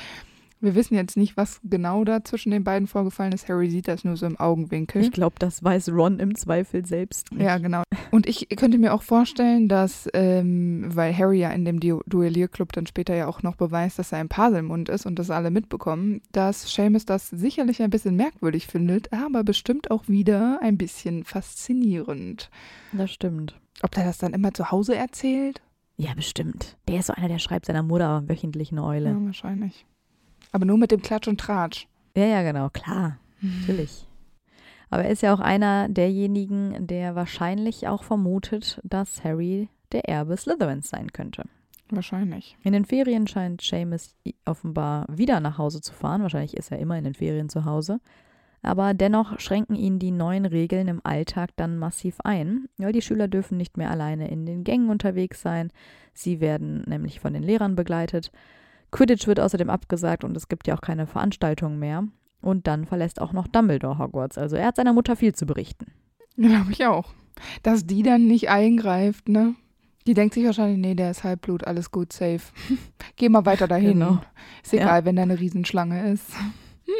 [0.59, 3.47] Wir wissen jetzt nicht, was genau da zwischen den beiden vorgefallen ist.
[3.47, 5.03] Harry sieht das nur so im Augenwinkel.
[5.03, 7.43] Ich glaube, das weiß Ron im Zweifel selbst nicht.
[7.43, 7.83] Ja, genau.
[8.11, 12.73] Und ich könnte mir auch vorstellen, dass, ähm, weil Harry ja in dem Du- Duellierclub
[12.73, 16.21] dann später ja auch noch beweist, dass er ein Paselmund ist und das alle mitbekommen,
[16.31, 22.49] dass Seamus das sicherlich ein bisschen merkwürdig findet, aber bestimmt auch wieder ein bisschen faszinierend.
[22.93, 23.55] Das stimmt.
[23.83, 25.61] Ob der das dann immer zu Hause erzählt?
[25.97, 26.77] Ja, bestimmt.
[26.87, 29.09] Der ist so einer, der schreibt seiner Mutter wöchentlich eine Eule.
[29.09, 29.85] Ja, wahrscheinlich.
[30.51, 31.87] Aber nur mit dem Klatsch und Tratsch.
[32.15, 33.17] Ja, ja, genau, klar.
[33.41, 34.07] Natürlich.
[34.89, 40.37] Aber er ist ja auch einer derjenigen, der wahrscheinlich auch vermutet, dass Harry der Erbe
[40.37, 41.43] Slytherins sein könnte.
[41.89, 42.57] Wahrscheinlich.
[42.63, 46.21] In den Ferien scheint Seamus offenbar wieder nach Hause zu fahren.
[46.21, 47.99] Wahrscheinlich ist er immer in den Ferien zu Hause.
[48.61, 53.27] Aber dennoch schränken ihn die neuen Regeln im Alltag dann massiv ein, weil die Schüler
[53.27, 55.71] dürfen nicht mehr alleine in den Gängen unterwegs sein.
[56.13, 58.31] Sie werden nämlich von den Lehrern begleitet.
[58.91, 62.07] Quidditch wird außerdem abgesagt und es gibt ja auch keine Veranstaltungen mehr.
[62.41, 64.37] Und dann verlässt auch noch Dumbledore Hogwarts.
[64.37, 65.87] Also er hat seiner Mutter viel zu berichten.
[66.37, 67.13] Glaube ich auch.
[67.63, 69.55] Dass die dann nicht eingreift, ne?
[70.07, 72.39] Die denkt sich wahrscheinlich, nee, der ist Halbblut, alles gut, safe.
[73.17, 73.99] Geh mal weiter dahin.
[73.99, 74.21] Genau.
[74.63, 76.31] Ist egal, wenn da eine Riesenschlange ist.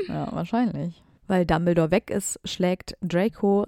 [0.09, 1.01] Ja, wahrscheinlich.
[1.27, 3.65] Weil Dumbledore weg ist, schlägt Draco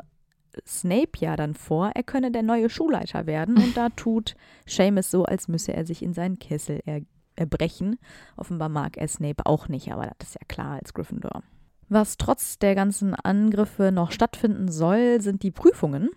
[0.66, 3.58] Snape ja dann vor, er könne der neue Schulleiter werden.
[3.58, 7.02] Und da tut Seamus so, als müsse er sich in seinen Kessel er
[7.36, 7.98] erbrechen.
[8.36, 11.44] Offenbar mag er Snape auch nicht, aber das ist ja klar als Gryffindor.
[11.88, 16.10] Was trotz der ganzen Angriffe noch stattfinden soll, sind die Prüfungen.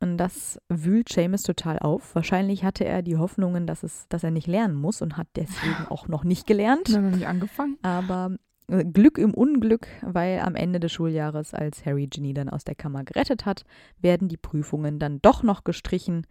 [0.00, 2.14] Und das wühlt Seamus total auf.
[2.14, 5.86] Wahrscheinlich hatte er die Hoffnungen, dass, es, dass er nicht lernen muss und hat deswegen
[5.88, 6.88] auch noch nicht gelernt.
[6.88, 7.78] Noch nicht angefangen.
[7.82, 12.74] Aber Glück im Unglück, weil am Ende des Schuljahres, als Harry Ginny dann aus der
[12.74, 13.64] Kammer gerettet hat,
[14.00, 16.26] werden die Prüfungen dann doch noch gestrichen.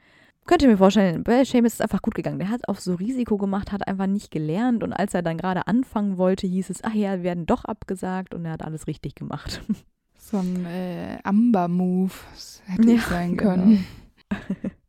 [0.45, 2.39] Könnt ihr mir vorstellen, bei Seamus ist es einfach gut gegangen.
[2.39, 5.67] Der hat auf so Risiko gemacht, hat einfach nicht gelernt und als er dann gerade
[5.67, 9.15] anfangen wollte, hieß es, ach ja, wir werden doch abgesagt und er hat alles richtig
[9.15, 9.61] gemacht.
[10.25, 12.13] So ein äh, Amber-Move
[12.65, 13.77] hätte Ja, es sein genau.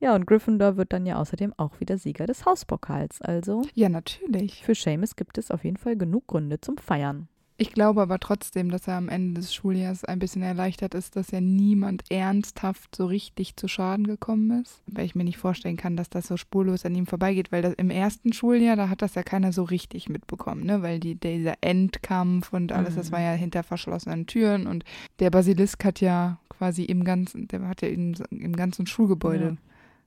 [0.00, 3.20] ja, und Gryffindor wird dann ja außerdem auch wieder Sieger des Hauspokals.
[3.22, 4.62] Also Ja, natürlich.
[4.64, 7.28] für Seamus gibt es auf jeden Fall genug Gründe zum Feiern.
[7.58, 11.30] Ich glaube aber trotzdem, dass er am Ende des Schuljahres ein bisschen erleichtert ist, dass
[11.30, 14.82] ja niemand ernsthaft so richtig zu Schaden gekommen ist.
[14.86, 17.72] Weil ich mir nicht vorstellen kann, dass das so spurlos an ihm vorbeigeht, weil das
[17.72, 20.82] im ersten Schuljahr, da hat das ja keiner so richtig mitbekommen, ne?
[20.82, 23.12] Weil die, dieser Endkampf und alles, das Mhm.
[23.14, 24.84] war ja hinter verschlossenen Türen und
[25.18, 29.56] der Basilisk hat ja quasi im ganzen, der hat ja im, im ganzen Schulgebäude Ja.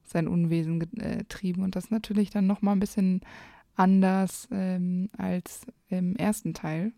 [0.10, 3.22] Sein Unwesen getrieben und das natürlich dann nochmal ein bisschen
[3.76, 6.92] anders ähm, als im ersten Teil.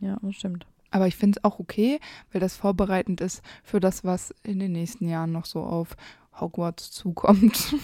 [0.00, 0.66] Ja, das stimmt.
[0.90, 1.98] Aber ich finde es auch okay,
[2.32, 5.96] weil das vorbereitend ist für das, was in den nächsten Jahren noch so auf
[6.40, 7.74] Hogwarts zukommt.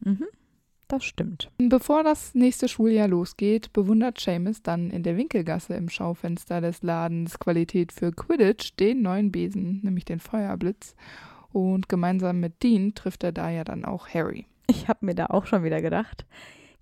[0.00, 0.26] Mhm,
[0.86, 1.50] das stimmt.
[1.58, 7.38] Bevor das nächste Schuljahr losgeht, bewundert Seamus dann in der Winkelgasse im Schaufenster des Ladens
[7.38, 10.94] Qualität für Quidditch den neuen Besen, nämlich den Feuerblitz.
[11.52, 14.46] Und gemeinsam mit Dean trifft er da ja dann auch Harry.
[14.66, 16.26] Ich habe mir da auch schon wieder gedacht,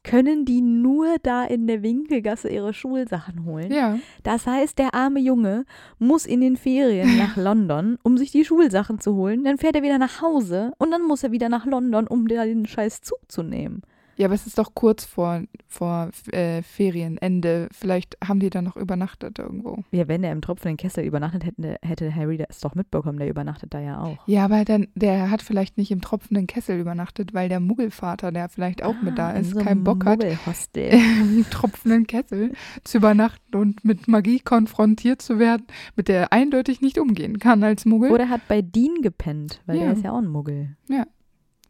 [0.03, 3.73] können die nur da in der Winkelgasse ihre Schulsachen holen?
[3.73, 5.65] Ja, Das heißt, der arme Junge
[5.99, 9.45] muss in den Ferien nach London, um sich die Schulsachen zu holen.
[9.45, 12.45] Dann fährt er wieder nach Hause und dann muss er wieder nach London, um da
[12.45, 13.83] den scheiß Zug zu nehmen.
[14.17, 17.69] Ja, aber es ist doch kurz vor, vor äh, Ferienende.
[17.73, 19.85] Vielleicht haben die dann noch übernachtet irgendwo.
[19.91, 23.19] Ja, wenn er im tropfenden Kessel übernachtet hätte, hätte Harry das doch mitbekommen.
[23.19, 24.17] Der übernachtet da ja auch.
[24.27, 28.49] Ja, aber dann, der hat vielleicht nicht im tropfenden Kessel übernachtet, weil der Muggelvater, der
[28.49, 30.23] vielleicht auch mit da Ah, ist, so keinen Bock hat,
[30.75, 32.53] im tropfenden Kessel
[32.85, 37.63] zu übernachten und mit Magie konfrontiert zu werden, mit der er eindeutig nicht umgehen kann
[37.63, 38.11] als Muggel.
[38.13, 39.83] Oder hat bei Dean gepennt, weil Ja.
[39.85, 40.77] der ist ja auch ein Muggel.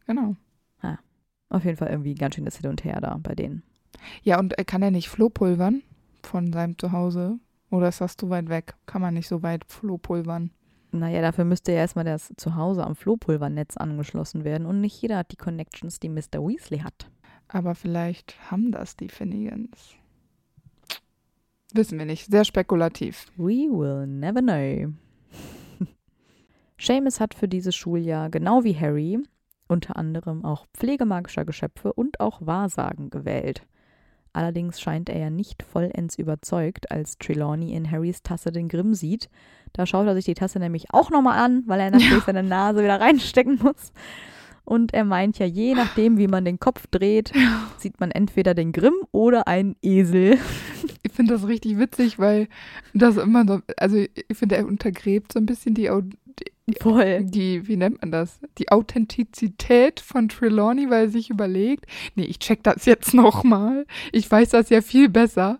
[0.05, 0.35] genau.
[1.49, 3.63] Auf jeden Fall irgendwie ganz schön das Hin und Her da bei denen.
[4.23, 5.81] Ja, und äh, kann er nicht Flohpulvern
[6.23, 7.39] von seinem Zuhause?
[7.69, 8.75] Oder ist das zu weit weg?
[8.85, 10.51] Kann man nicht so weit Flohpulvern?
[10.91, 15.31] Naja, dafür müsste ja erstmal das Zuhause am Flohpulvernetz angeschlossen werden und nicht jeder hat
[15.31, 16.39] die Connections, die Mr.
[16.39, 17.09] Weasley hat.
[17.49, 19.95] Aber vielleicht haben das die Finnegans.
[21.73, 22.31] Wissen wir nicht.
[22.31, 23.27] Sehr spekulativ.
[23.35, 24.93] We will never know.
[26.79, 29.19] Seamus hat für dieses Schuljahr, genau wie Harry,
[29.67, 33.63] unter anderem auch Pflegemagischer Geschöpfe und auch Wahrsagen gewählt.
[34.33, 39.29] Allerdings scheint er ja nicht vollends überzeugt, als Trelawney in Harrys Tasse den Grimm sieht.
[39.73, 42.83] Da schaut er sich die Tasse nämlich auch nochmal an, weil er natürlich seine Nase
[42.83, 43.91] wieder reinstecken muss.
[44.67, 47.31] Und er meint ja, je nachdem, wie man den Kopf dreht,
[47.77, 50.37] sieht man entweder den Grimm oder einen Esel.
[51.03, 52.49] Ich finde das richtig witzig, weil
[52.93, 55.89] das immer so, also ich finde, er untergräbt so ein bisschen die,
[56.81, 57.23] Voll.
[57.23, 58.41] die, wie nennt man das?
[58.57, 63.85] Die Authentizität von Trelawney, weil er sich überlegt, nee, ich check das jetzt nochmal.
[64.11, 65.59] Ich weiß das ja viel besser.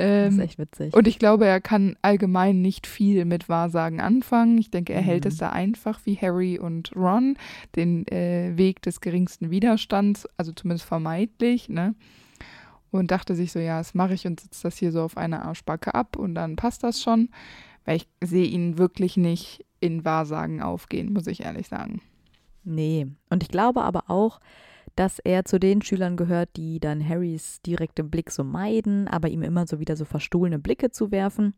[0.00, 0.94] Das Ähm, ist echt witzig.
[0.94, 4.56] Und ich glaube, er kann allgemein nicht viel mit Wahrsagen anfangen.
[4.58, 5.28] Ich denke, er hält Mhm.
[5.28, 7.36] es da einfach wie Harry und Ron,
[7.76, 11.94] den äh, Weg des geringsten Widerstands, also zumindest vermeidlich, ne?
[12.90, 15.44] Und dachte sich so, ja, das mache ich und sitze das hier so auf einer
[15.44, 17.28] Arschbacke ab und dann passt das schon.
[17.84, 22.00] Weil ich sehe ihn wirklich nicht in Wahrsagen aufgehen, muss ich ehrlich sagen.
[22.64, 23.06] Nee.
[23.30, 24.40] Und ich glaube aber auch,
[24.96, 29.42] dass er zu den Schülern gehört, die dann Harrys direkten Blick so meiden, aber ihm
[29.42, 31.54] immer so wieder so verstohlene Blicke zu werfen.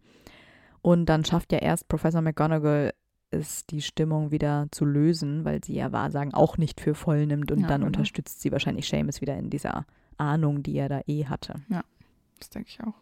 [0.81, 2.93] Und dann schafft ja erst Professor McGonagall
[3.31, 7.51] es, die Stimmung wieder zu lösen, weil sie ja Wahrsagen auch nicht für voll nimmt
[7.51, 7.87] und Ja, dann genau.
[7.87, 9.87] unterstützt sie wahrscheinlich Seamus wieder in dieser
[10.19, 11.55] Ahnung, die er da eh hatte.
[12.39, 12.95] Das denke ich auch.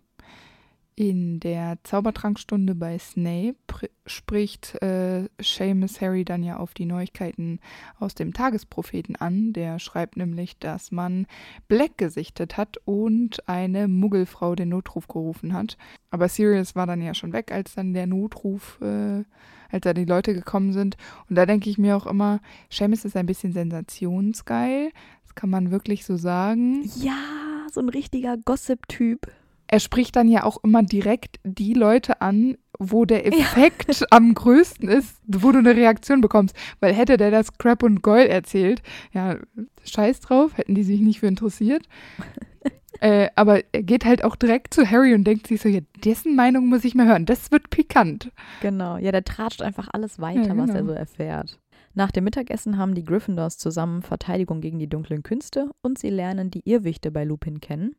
[0.97, 7.59] In der Zaubertrankstunde bei Snape pr- spricht äh, Seamus Harry dann ja auf die Neuigkeiten
[7.99, 9.55] aus dem Tagespropheten an.
[9.55, 11.27] Der schreibt nämlich, dass man
[11.69, 15.79] Black gesichtet hat und eine Muggelfrau den Notruf gerufen hat.
[16.11, 19.25] Aber Sirius war dann ja schon weg, als dann der Notruf, äh,
[19.71, 20.99] als da die Leute gekommen sind.
[21.31, 24.91] Und da denke ich mir auch immer, Seamus ist ein bisschen sensationsgeil.
[25.23, 26.85] Das kann man wirklich so sagen.
[26.97, 29.31] Ja, so ein richtiger Gossip-Typ.
[29.71, 34.89] Er spricht dann ja auch immer direkt die Leute an, wo der Effekt am größten
[34.89, 36.57] ist, wo du eine Reaktion bekommst.
[36.81, 39.37] Weil hätte der das Crap und Goyle erzählt, ja,
[39.85, 41.87] scheiß drauf, hätten die sich nicht für interessiert.
[43.01, 46.35] äh, aber er geht halt auch direkt zu Harry und denkt sich so, ja, dessen
[46.35, 47.27] Meinung muss ich mal hören.
[47.27, 48.33] Das wird pikant.
[48.63, 50.87] Genau, ja, der tratscht einfach alles weiter, Ja, was er genau.
[50.87, 51.61] so erfährt.
[51.95, 56.51] Nach dem Mittagessen haben die Gryffindors zusammen Verteidigung gegen die dunklen Künste und sie lernen
[56.51, 57.95] die Irrwichte bei Lupin kennen.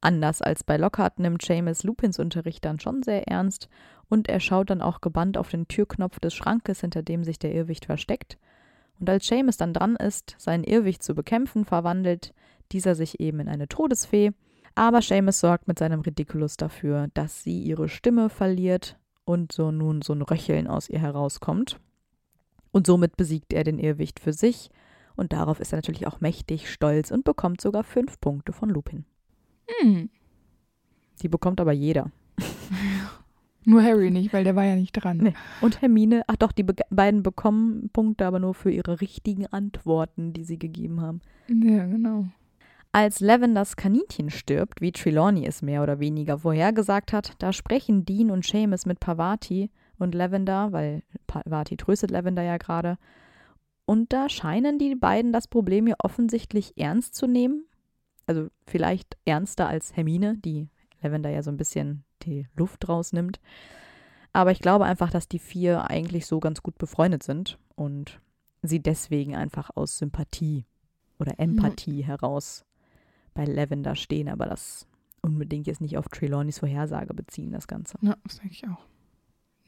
[0.00, 3.68] Anders als bei Lockhart nimmt Seamus Lupins Unterricht dann schon sehr ernst
[4.08, 7.52] und er schaut dann auch gebannt auf den Türknopf des Schrankes, hinter dem sich der
[7.52, 8.38] Irrwicht versteckt.
[9.00, 12.32] Und als Seamus dann dran ist, seinen Irrwicht zu bekämpfen, verwandelt
[12.72, 14.32] dieser sich eben in eine Todesfee.
[14.74, 20.02] Aber Seamus sorgt mit seinem Ridiculous dafür, dass sie ihre Stimme verliert und so nun
[20.02, 21.80] so ein Röcheln aus ihr herauskommt.
[22.70, 24.70] Und somit besiegt er den Irrwicht für sich
[25.16, 29.04] und darauf ist er natürlich auch mächtig stolz und bekommt sogar fünf Punkte von Lupin.
[29.68, 30.10] Hm.
[31.22, 32.10] Die bekommt aber jeder.
[33.64, 35.18] Nur Harry nicht, weil der war ja nicht dran.
[35.18, 35.34] Nee.
[35.60, 40.32] Und Hermine, ach doch, die be beiden bekommen Punkte, aber nur für ihre richtigen Antworten,
[40.32, 41.20] die sie gegeben haben.
[41.48, 42.28] Ja, genau.
[42.92, 48.30] Als Lavenders Kaninchen stirbt, wie Trelawney es mehr oder weniger vorhergesagt hat, da sprechen Dean
[48.30, 52.96] und Seamus mit Pavati und Lavender, weil Pavati tröstet Lavender ja gerade.
[53.84, 57.64] Und da scheinen die beiden das Problem ja offensichtlich ernst zu nehmen.
[58.28, 60.68] Also vielleicht ernster als Hermine, die
[61.02, 63.40] Lavender ja so ein bisschen die Luft rausnimmt.
[64.32, 68.20] Aber ich glaube einfach, dass die vier eigentlich so ganz gut befreundet sind und
[68.62, 70.66] sie deswegen einfach aus Sympathie
[71.18, 72.64] oder Empathie heraus
[73.34, 74.86] bei Lavender stehen, aber das
[75.22, 77.98] unbedingt jetzt nicht auf Trelawneys Vorhersage beziehen, das Ganze.
[78.02, 78.84] Ja, das denke ich auch.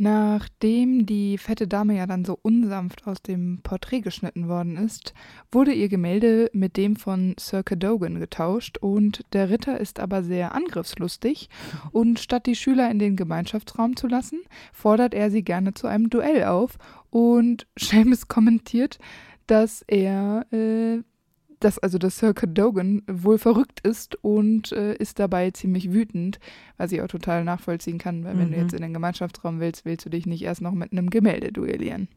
[0.02, 5.12] Nachdem die fette Dame ja dann so unsanft aus dem Porträt geschnitten worden ist,
[5.52, 10.54] wurde ihr Gemälde mit dem von Sir Cadogan getauscht und der Ritter ist aber sehr
[10.54, 11.50] angriffslustig
[11.92, 14.40] und statt die Schüler in den Gemeinschaftsraum zu lassen,
[14.72, 16.78] fordert er sie gerne zu einem Duell auf
[17.10, 18.98] und Seamus kommentiert,
[19.48, 21.02] dass er äh,
[21.60, 26.40] dass also das Sir Cadogan wohl verrückt ist und äh, ist dabei ziemlich wütend,
[26.76, 28.38] was ich auch total nachvollziehen kann, weil mhm.
[28.38, 28.78] wenn du jetzt mhm.
[28.78, 32.08] in den Gemeinschaftsraum willst, willst du dich nicht erst noch mit einem Gemälde duellieren.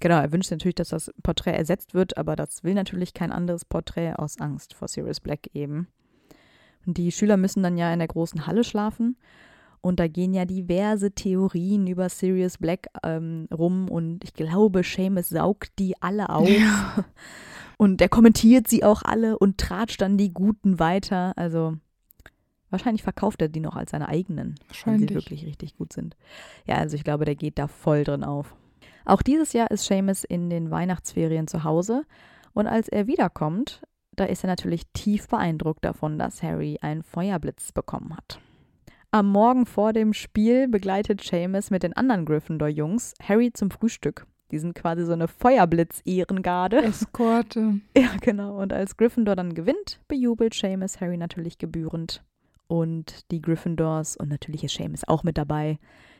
[0.00, 3.64] Genau, er wünscht natürlich, dass das Porträt ersetzt wird, aber das will natürlich kein anderes
[3.64, 5.88] Porträt aus Angst vor Sirius Black eben.
[6.86, 9.16] Und die Schüler müssen dann ja in der großen Halle schlafen
[9.80, 15.28] und da gehen ja diverse Theorien über Sirius Black ähm, rum und ich glaube, Seamus
[15.30, 16.48] saugt die alle auf.
[16.48, 17.04] Ja.
[17.76, 21.32] Und der kommentiert sie auch alle und tratscht dann die Guten weiter.
[21.36, 21.76] Also
[22.70, 26.16] wahrscheinlich verkauft er die noch als seine eigenen, wenn sie wirklich richtig gut sind.
[26.66, 28.56] Ja, also ich glaube, der geht da voll drin auf.
[29.04, 32.04] Auch dieses Jahr ist Seamus in den Weihnachtsferien zu Hause
[32.54, 33.82] und als er wiederkommt,
[34.16, 38.40] da ist er natürlich tief beeindruckt davon, dass Harry einen Feuerblitz bekommen hat.
[39.10, 44.26] Am Morgen vor dem Spiel begleitet Seamus mit den anderen Gryffindor-Jungs Harry zum Frühstück.
[44.50, 46.76] Die sind quasi so eine Feuerblitz-Ehrengarde.
[46.84, 47.80] Eskorte.
[47.96, 48.60] Ja, genau.
[48.60, 52.22] Und als Gryffindor dann gewinnt, bejubelt Seamus Harry natürlich gebührend.
[52.68, 55.78] Und die Gryffindors, und natürlich ist Seamus auch mit dabei,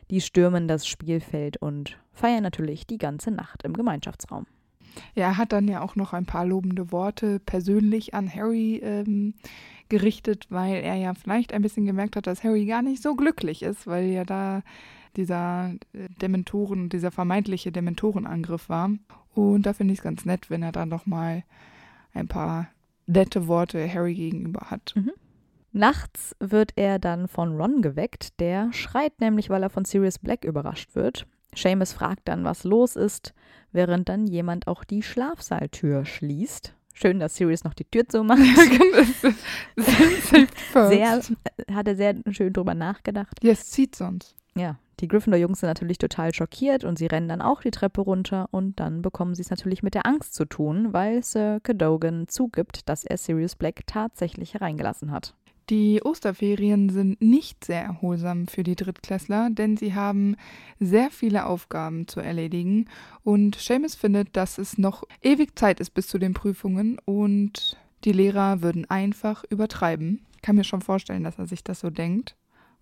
[0.09, 4.45] die stürmen das Spielfeld und feiern natürlich die ganze Nacht im Gemeinschaftsraum.
[5.15, 9.33] Ja, er hat dann ja auch noch ein paar lobende Worte persönlich an Harry ähm,
[9.89, 13.61] gerichtet, weil er ja vielleicht ein bisschen gemerkt hat, dass Harry gar nicht so glücklich
[13.61, 14.63] ist, weil ja da
[15.17, 18.91] dieser äh, Dementoren, dieser vermeintliche Dementorenangriff war.
[19.33, 21.43] Und da finde ich es ganz nett, wenn er dann nochmal
[22.13, 22.69] ein paar
[23.05, 24.93] nette Worte Harry gegenüber hat.
[24.95, 25.11] Mhm.
[25.73, 28.39] Nachts wird er dann von Ron geweckt.
[28.39, 31.27] Der schreit nämlich, weil er von Sirius Black überrascht wird.
[31.55, 33.33] Seamus fragt dann, was los ist,
[33.71, 36.73] während dann jemand auch die Schlafsaaltür schließt.
[36.93, 38.39] Schön, dass Sirius noch die Tür zumacht.
[40.73, 41.21] sehr,
[41.71, 43.37] hat er sehr schön drüber nachgedacht.
[43.43, 44.35] Ja, es zieht sonst.
[44.55, 48.47] Ja, die Gryffindor-Jungs sind natürlich total schockiert und sie rennen dann auch die Treppe runter
[48.51, 52.89] und dann bekommen sie es natürlich mit der Angst zu tun, weil Sir Cadogan zugibt,
[52.89, 55.35] dass er Sirius Black tatsächlich hereingelassen hat.
[55.69, 60.37] Die Osterferien sind nicht sehr erholsam für die Drittklässler, denn sie haben
[60.79, 62.85] sehr viele Aufgaben zu erledigen
[63.23, 68.13] und Seamus findet, dass es noch ewig Zeit ist bis zu den Prüfungen und die
[68.13, 70.25] Lehrer würden einfach übertreiben.
[70.37, 72.37] Ich kann mir schon vorstellen, dass er sich das so denkt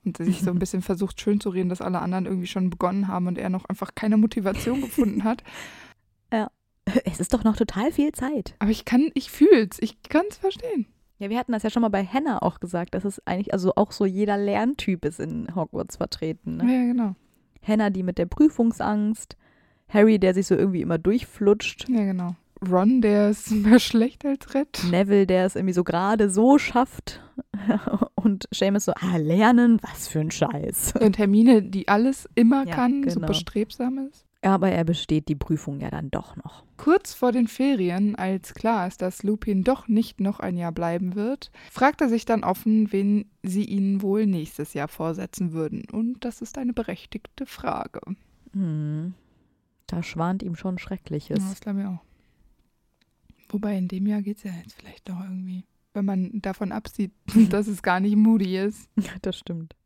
[0.06, 3.08] und sich so ein bisschen versucht schön zu reden, dass alle anderen irgendwie schon begonnen
[3.08, 5.44] haben und er noch einfach keine Motivation gefunden hat.
[6.34, 6.50] Ja.
[7.06, 8.56] Es ist doch noch total viel Zeit.
[8.60, 10.88] Aber ich kann, ich fühl's, ich kann es verstehen.
[11.18, 13.74] Ja, wir hatten das ja schon mal bei Hannah auch gesagt, dass es eigentlich, also
[13.76, 16.58] auch so jeder Lerntyp ist in Hogwarts vertreten.
[16.58, 16.64] Ne?
[16.64, 17.16] Ja, genau.
[17.62, 19.38] Hannah, die mit der Prüfungsangst,
[19.88, 21.88] Harry, der sich so irgendwie immer durchflutscht.
[21.90, 22.36] Ja, genau.
[22.68, 24.84] Ron, der ist mehr schlecht als Red.
[24.90, 27.22] Neville, der es irgendwie so gerade so schafft.
[28.16, 30.94] Und Seamus so, ah, lernen, was für ein Scheiß.
[31.00, 33.14] Und Hermine, die alles immer ja, kann, genau.
[33.14, 34.26] so bestrebsam ist.
[34.42, 36.64] Aber er besteht die Prüfung ja dann doch noch.
[36.78, 41.16] Kurz vor den Ferien, als klar ist, dass Lupin doch nicht noch ein Jahr bleiben
[41.16, 45.84] wird, fragt er sich dann offen, wen sie ihnen wohl nächstes Jahr vorsetzen würden.
[45.92, 48.02] Und das ist eine berechtigte Frage.
[48.54, 49.16] Hm.
[49.88, 51.40] Da schwant ihm schon Schreckliches.
[51.40, 52.04] Ja, das glaube ich auch.
[53.56, 55.64] Wobei in dem Jahr geht es ja jetzt vielleicht noch irgendwie,
[55.94, 57.14] wenn man davon absieht,
[57.50, 58.90] dass es gar nicht Moody ist.
[58.98, 59.78] Ja, das stimmt.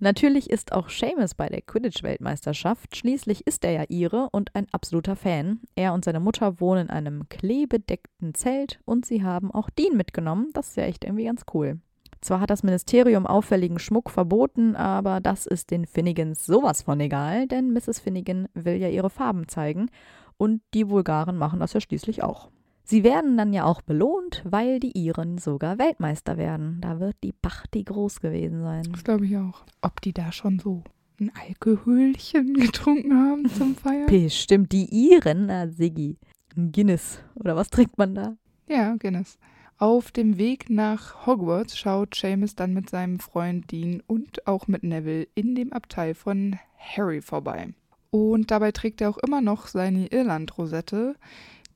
[0.00, 2.96] Natürlich ist auch Seamus bei der Quidditch-Weltmeisterschaft.
[2.96, 5.60] Schließlich ist er ja ihre und ein absoluter Fan.
[5.76, 10.50] Er und seine Mutter wohnen in einem kleebedeckten Zelt und sie haben auch Dean mitgenommen.
[10.52, 11.78] Das ist ja echt irgendwie ganz cool.
[12.20, 17.46] Zwar hat das Ministerium auffälligen Schmuck verboten, aber das ist den Finnegans sowas von egal,
[17.46, 18.00] denn Mrs.
[18.00, 19.90] Finnegan will ja ihre Farben zeigen
[20.36, 22.50] und die Vulgaren machen das ja schließlich auch.
[22.88, 26.78] Sie werden dann ja auch belohnt, weil die Iren sogar Weltmeister werden.
[26.80, 28.84] Da wird die Party groß gewesen sein.
[28.92, 29.64] Das glaube ich auch.
[29.82, 30.84] Ob die da schon so
[31.18, 34.06] ein Alkoholchen getrunken haben zum Feiern?
[34.06, 36.16] Bestimmt die Iren, na Siggi.
[36.56, 37.18] Ein Guinness.
[37.34, 38.36] Oder was trinkt man da?
[38.68, 39.36] Ja, Guinness.
[39.78, 44.84] Auf dem Weg nach Hogwarts schaut Seamus dann mit seinem Freund Dean und auch mit
[44.84, 47.74] Neville in dem Abteil von Harry vorbei.
[48.10, 51.16] Und dabei trägt er auch immer noch seine Irland-Rosette,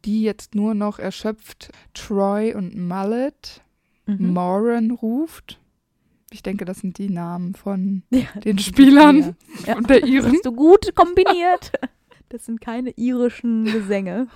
[0.05, 3.63] die jetzt nur noch erschöpft Troy und Mullet,
[4.07, 4.33] mhm.
[4.33, 5.61] Moran ruft.
[6.31, 9.37] Ich denke, das sind die Namen von ja, den Spielern
[9.67, 9.77] ja.
[9.77, 10.33] und der Iren.
[10.33, 11.73] Hast du gut kombiniert.
[12.33, 14.29] Das sind keine irischen Gesänge.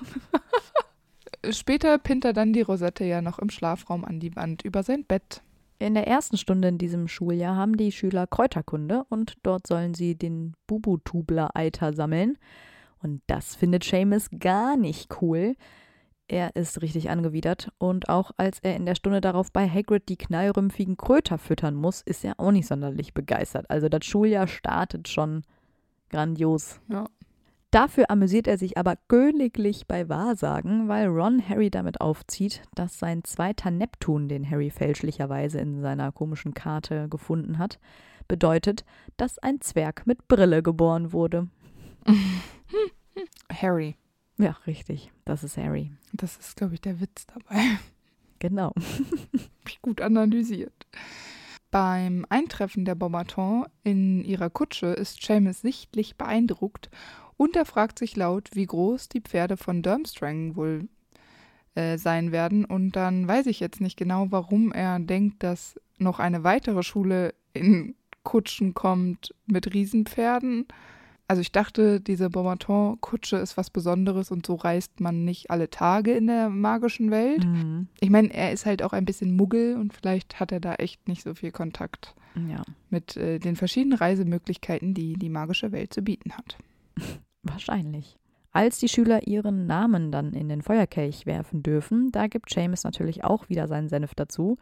[1.50, 5.05] Später pinnt er dann die Rosette ja noch im Schlafraum an die Wand über sein
[5.05, 5.44] Bett.
[5.79, 10.16] In der ersten Stunde in diesem Schuljahr haben die Schüler Kräuterkunde und dort sollen sie
[10.16, 12.38] den Bubutubler-Eiter sammeln.
[13.04, 15.54] Und das findet Seamus gar nicht cool.
[16.26, 20.16] Er ist richtig angewidert und auch als er in der Stunde darauf bei Hagrid die
[20.16, 23.68] knallrümpfigen Kröter füttern muss, ist er auch nicht sonderlich begeistert.
[23.68, 25.42] Also das Schuljahr startet schon
[26.08, 26.80] grandios.
[26.88, 27.04] Ja.
[27.70, 33.22] Dafür amüsiert er sich aber königlich bei Wahrsagen, weil Ron Harry damit aufzieht, dass sein
[33.24, 37.78] zweiter Neptun, den Harry fälschlicherweise in seiner komischen Karte gefunden hat,
[38.28, 38.86] bedeutet,
[39.18, 41.48] dass ein Zwerg mit Brille geboren wurde.
[43.52, 43.96] Harry.
[44.38, 45.12] Ja, richtig.
[45.24, 45.92] Das ist Harry.
[46.12, 47.62] Das ist, glaube ich, der Witz dabei.
[48.38, 48.72] Genau.
[49.82, 50.86] Gut analysiert.
[51.70, 56.90] Beim Eintreffen der Beaubaton in ihrer Kutsche ist Seamus sichtlich beeindruckt
[57.36, 60.88] und er fragt sich laut, wie groß die Pferde von Durmstrang wohl
[61.74, 62.64] äh, sein werden.
[62.64, 67.34] Und dann weiß ich jetzt nicht genau, warum er denkt, dass noch eine weitere Schule
[67.52, 70.66] in Kutschen kommt mit Riesenpferden.
[71.27, 76.12] Also ich dachte, diese Beaubaton-Kutsche ist was Besonderes und so reist man nicht alle Tage
[76.12, 77.47] in der magischen Welt.
[77.47, 77.89] Mhm.
[78.01, 81.09] Ich meine, er ist halt auch ein bisschen Muggel und vielleicht hat er da echt
[81.09, 86.03] nicht so viel Kontakt Ja, mit äh, den verschiedenen Reisemöglichkeiten, die die magische Welt zu
[86.03, 86.59] bieten hat.
[87.43, 88.18] wahrscheinlich.
[88.53, 93.25] Als die Schüler ihren Namen dann in den Feuerkelch werfen dürfen, da gibt Seamus natürlich
[93.25, 94.59] auch wieder seinen Senf dazu.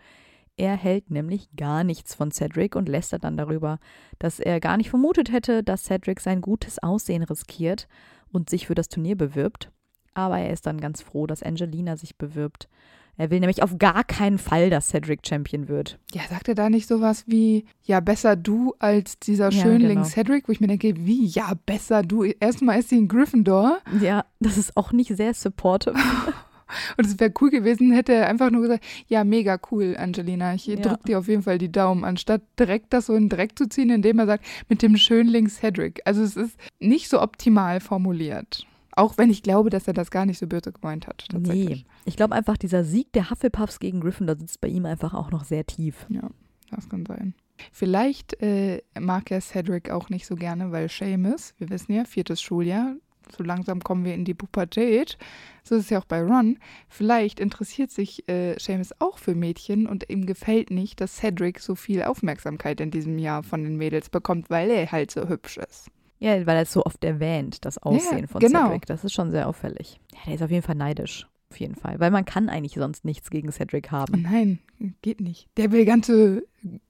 [0.57, 3.79] Er hält nämlich gar nichts von Cedric und lästert dann darüber,
[4.19, 7.89] dass er gar nicht vermutet hätte, dass Cedric sein gutes Aussehen riskiert
[8.33, 9.71] und sich für das Turnier bewirbt.
[10.15, 12.69] Aber er ist dann ganz froh, dass Angelina sich bewirbt.
[13.17, 15.99] Er will nämlich auf gar keinen Fall, dass Cedric Champion wird.
[16.13, 20.05] Ja, sagt er da nicht sowas wie, ja, besser du als dieser Ja, Schönling genau.
[20.05, 22.25] Cedric, wo ich mir denke, wie, ja, besser du.
[22.25, 25.95] Erstmal ist sie in Gryffindor Ja, das ist auch nicht sehr supportive.
[26.97, 30.67] und es wäre cool gewesen, hätte er einfach nur gesagt, ja, mega cool, Angelina, ich
[30.67, 30.77] Ja.
[30.77, 33.69] drück dir auf jeden Fall die Daumen, anstatt direkt das so in den Dreck zu
[33.69, 36.01] ziehen, indem er sagt, mit dem Schönling Cedric.
[36.05, 38.67] Also es ist nicht so optimal formuliert.
[38.95, 41.27] Auch wenn ich glaube, dass er das gar nicht so böse gemeint hat.
[41.33, 45.31] Nee, ich glaube einfach, dieser Sieg der Hufflepuffs gegen Gryffindor sitzt bei ihm einfach auch
[45.31, 46.07] noch sehr tief.
[46.11, 46.29] Ja,
[46.71, 47.35] das kann sein.
[47.71, 52.43] Vielleicht äh, mag er Cedric auch nicht so gerne, weil Seamus, wir wissen ja, viertes
[52.43, 52.97] Schuljahr,
[53.37, 55.19] so langsam kommen wir in die Pubertät.
[55.63, 56.59] So ist es ja auch bei Ron.
[56.89, 61.75] Vielleicht interessiert sich äh, Seamus auch für Mädchen und ihm gefällt nicht, dass Cedric so
[61.75, 65.89] viel Aufmerksamkeit in diesem Jahr von den Mädels bekommt, weil er halt so hübsch ist.
[66.19, 68.67] Ja, weil er es so oft erwähnt, das Aussehen von genau.
[68.67, 68.87] Cedric.
[68.87, 70.01] Das ist schon sehr auffällig.
[70.13, 71.27] Ja, der ist auf jeden Fall neidisch.
[71.53, 72.01] Auf jeden Fall.
[72.01, 74.23] Weil man kann eigentlich sonst nichts gegen Cedric haben.
[74.23, 74.59] nein,
[75.03, 75.49] geht nicht.
[75.59, 76.45] Der will ganze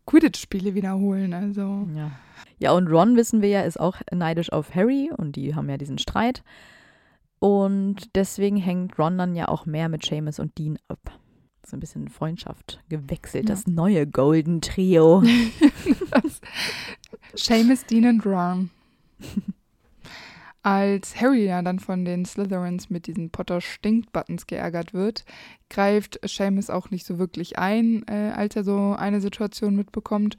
[0.06, 1.88] Quidditch-Spiele wiederholen, also.
[1.96, 2.12] Ja.
[2.60, 5.78] Ja, und Ron, wissen wir ja, ist auch neidisch auf Harry und die haben ja
[5.78, 6.44] diesen Streit.
[7.40, 11.18] Und deswegen hängt Ron dann ja auch mehr mit Seamus und Dean ab.
[11.66, 13.48] So ein bisschen Freundschaft gewechselt.
[13.48, 13.54] Ja.
[13.56, 15.24] Das neue Golden Trio.
[17.34, 18.70] Seamus, Dean und Ron.
[20.64, 25.24] Als Harry ja dann von den Slytherins mit diesen Potter-Stinkt-Buttons geärgert wird,
[25.68, 30.36] greift Seamus auch nicht so wirklich ein, äh, als er so eine Situation mitbekommt.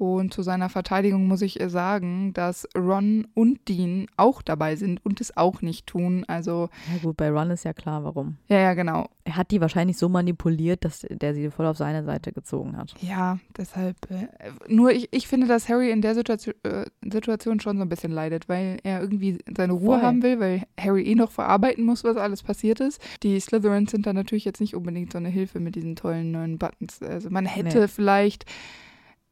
[0.00, 5.04] Und zu seiner Verteidigung muss ich äh, sagen, dass Ron und Dean auch dabei sind
[5.04, 6.24] und es auch nicht tun.
[6.26, 8.38] Also, ja gut, bei Ron ist ja klar, warum.
[8.48, 9.08] ja, ja, genau.
[9.24, 12.94] Er hat die wahrscheinlich so manipuliert, dass der sie voll auf seine Seite gezogen hat.
[13.02, 13.96] Ja, deshalb.
[14.10, 14.28] Äh,
[14.68, 18.10] nur ich, ich finde, dass Harry in der Situation, äh, Situation schon so ein bisschen
[18.10, 20.02] leidet, weil er irgendwie seine Ruhe Voll.
[20.02, 23.00] haben will, weil Harry eh noch verarbeiten muss, was alles passiert ist.
[23.22, 26.58] Die Slytherins sind da natürlich jetzt nicht unbedingt so eine Hilfe mit diesen tollen neuen
[26.58, 27.02] Buttons.
[27.02, 27.88] Also man hätte Nee.
[27.88, 28.46] vielleicht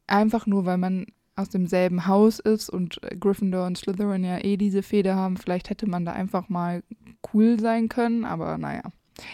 [0.09, 1.05] einfach nur, weil man
[1.35, 5.69] aus demselben Haus ist und äh, Gryffindor und Slytherin ja eh diese Feder haben, vielleicht
[5.69, 6.83] hätte man da einfach mal
[7.33, 8.83] cool sein können, aber naja.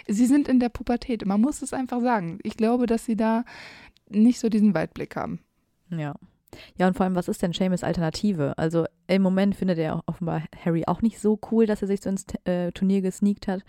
[0.08, 2.40] Sie sind in der Pubertät, man muss es einfach sagen.
[2.44, 3.44] Ich glaube, dass sie da
[4.10, 5.40] nicht so diesen Weitblick haben.
[5.90, 6.16] Ja.
[6.78, 8.58] Ja, und vor allem, was ist denn Seamus Alternative?
[8.58, 12.10] Also im Moment findet er offenbar Harry auch nicht so cool, dass er sich so
[12.10, 13.62] ins äh, Turnier gesneakt hat.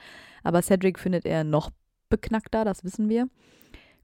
[0.44, 1.70] Aber Cedric findet er noch
[2.08, 3.28] beknackter, das wissen wir.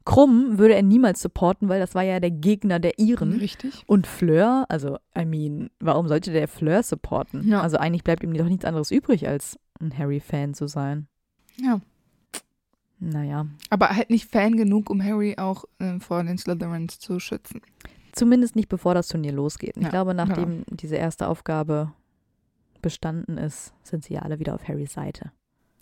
[0.05, 3.34] Krumm würde er niemals supporten, weil das war ja der Gegner der Iren.
[3.38, 3.84] Richtig.
[3.86, 7.46] Und Fleur, also, I mean, warum sollte der Fleur supporten?
[7.48, 7.61] Ja.
[7.61, 11.07] Also eigentlich bleibt ihm doch nichts anderes übrig, als ein Harry-Fan zu sein.
[11.57, 11.80] Ja.
[13.05, 17.61] Naja, Aber halt nicht Fan genug, um Harry auch äh, vor den Slytherins zu schützen.
[18.12, 19.76] zumindest nicht bevor das Turnier losgeht.
[19.76, 21.92] Ich Ja, glaube, nachdem diese erste Aufgabe
[22.80, 25.32] bestanden ist, sind sie ja alle wieder auf Harrys Seite.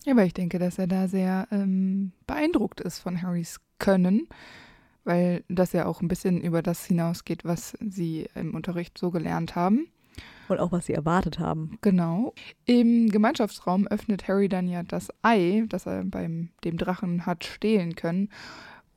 [0.05, 4.27] Ja, aber ich denke, dass er da sehr ähm, beeindruckt ist von Harrys Können,
[5.03, 9.55] weil das ja auch ein bisschen über das hinausgeht, was sie im Unterricht so gelernt
[9.55, 9.87] haben.
[10.47, 11.77] Und auch, was sie erwartet haben.
[11.81, 12.33] Genau.
[12.65, 17.95] Im Gemeinschaftsraum öffnet Harry dann ja das Ei, das er beim dem Drachen hat stehlen
[17.95, 18.29] können.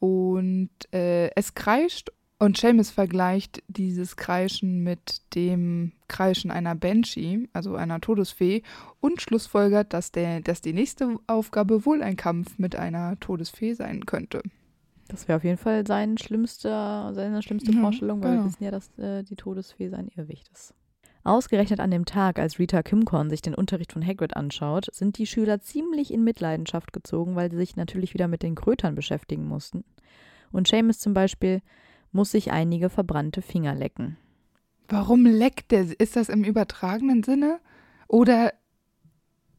[0.00, 2.10] Und äh, es kreischt
[2.44, 8.62] und Seamus vergleicht dieses Kreischen mit dem Kreischen einer Banshee, also einer Todesfee,
[9.00, 14.06] und schlussfolgert, dass, der, dass die nächste Aufgabe wohl ein Kampf mit einer Todesfee sein
[14.06, 14.42] könnte.
[15.08, 18.42] Das wäre auf jeden Fall sein schlimmster, seine schlimmste Ja, Vorstellung, weil genau.
[18.44, 20.74] wir wissen ja, dass äh, die Todesfee sein Irrwicht ist.
[21.24, 25.26] Ausgerechnet an dem Tag, als Rita Kimcorn sich den Unterricht von Hagrid anschaut, sind die
[25.26, 29.84] Schüler ziemlich in Mitleidenschaft gezogen, weil sie sich natürlich wieder mit den Krötern beschäftigen mussten.
[30.52, 31.62] Und Seamus zum Beispiel
[32.14, 34.16] muss sich einige verbrannte Finger lecken.
[34.88, 35.98] Warum leckt der?
[35.98, 37.60] Ist das im übertragenen Sinne?
[38.06, 38.52] Oder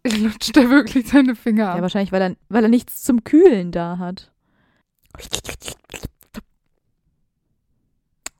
[0.06, 1.78] lutscht er wirklich seine Finger ab?
[1.78, 4.32] Ja, wahrscheinlich, weil er, weil er nichts zum Kühlen da hat.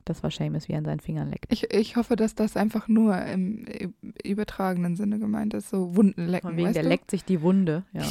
[0.06, 1.52] Das war Seamus, wie er an seinen Fingern leckt.
[1.52, 3.66] Ich, ich hoffe, dass das einfach nur im
[4.24, 6.50] übertragenen Sinne gemeint ist, so Wunden lecken.
[6.50, 6.88] Von wegen, der du?
[6.88, 7.82] leckt sich die Wunde.
[7.92, 8.02] Ja.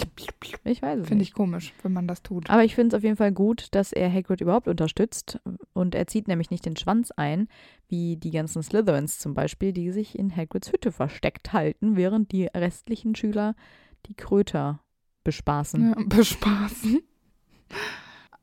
[0.65, 2.49] Ich weiß es Finde ich komisch, wenn man das tut.
[2.49, 5.39] Aber ich finde es auf jeden Fall gut, dass er Hagrid überhaupt unterstützt.
[5.71, 7.47] Und er zieht nämlich nicht den Schwanz ein,
[7.87, 12.47] wie die ganzen Slytherins zum Beispiel, die sich in Hagrids Hütte versteckt halten, während die
[12.47, 13.55] restlichen Schüler
[14.07, 14.81] die Kröter
[15.23, 15.95] bespaßen.
[15.97, 16.99] Ja, bespaßen.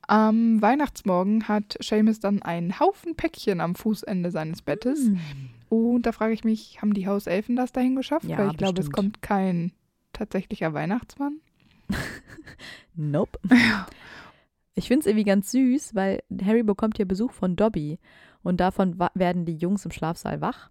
[0.08, 4.98] Am Weihnachtsmorgen hat Seamus dann einen Haufen Päckchen am Fußende seines Bettes.
[5.06, 5.20] Hm.
[5.68, 8.26] Und da frage ich mich, haben die Hauselfen das dahin geschafft?
[8.26, 9.72] Ja, Weil ich glaube, es kommt kein
[10.12, 11.36] tatsächlicher Weihnachtsmann.
[12.94, 13.38] Nope.
[14.74, 17.98] Ich finde es irgendwie ganz süß, weil Harry bekommt hier Besuch von Dobby
[18.42, 20.70] und davon werden die Jungs im Schlafsaal wach.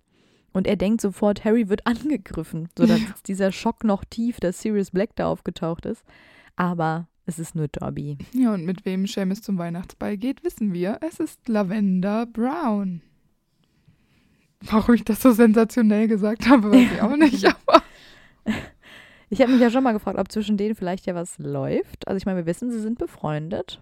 [0.54, 3.14] Und er denkt sofort, Harry wird angegriffen, sodass Ja.
[3.28, 6.04] dieser Schock noch tief, dass Sirius Black da aufgetaucht ist.
[6.56, 8.18] Aber es ist nur Dobby.
[8.34, 11.00] Ja, und mit wem Seamus zum Weihnachtsball geht, wissen wir.
[11.02, 13.02] Es ist Lavender Brown.
[14.62, 17.46] Warum ich das so sensationell gesagt habe, weiß ich auch nicht.
[17.68, 17.82] Aber
[19.30, 22.08] Ich habe mich ja schon mal gefragt, ob zwischen denen vielleicht ja was läuft.
[22.08, 23.82] Also ich meine, wir wissen, sie sind befreundet.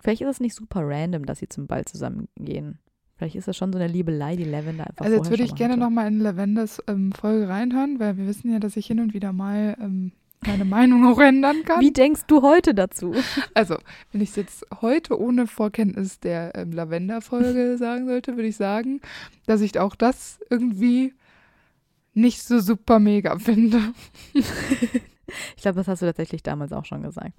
[0.00, 2.78] Vielleicht ist es nicht super random, dass sie zum Ball zusammengehen.
[3.16, 5.76] Vielleicht ist das schon so eine Liebelei, die Lavender einfach also jetzt würde ich gerne
[5.76, 9.32] nochmal in Lavenders ähm, Folge reinhören, weil wir wissen ja, dass ich hin und wieder
[9.32, 10.12] mal ähm,
[10.46, 11.80] meine Meinung auch ändern kann.
[11.80, 13.14] Wie denkst du heute dazu?
[13.54, 13.76] Also,
[14.12, 19.00] wenn ich es jetzt heute ohne Vorkenntnis der ähm, Lavender-Folge sagen sollte, würde ich sagen,
[19.46, 21.14] dass ich auch das irgendwie
[22.14, 23.80] nicht so super mega finde.
[25.56, 27.32] Ich glaube, das hast du tatsächlich damals auch schon gesagt.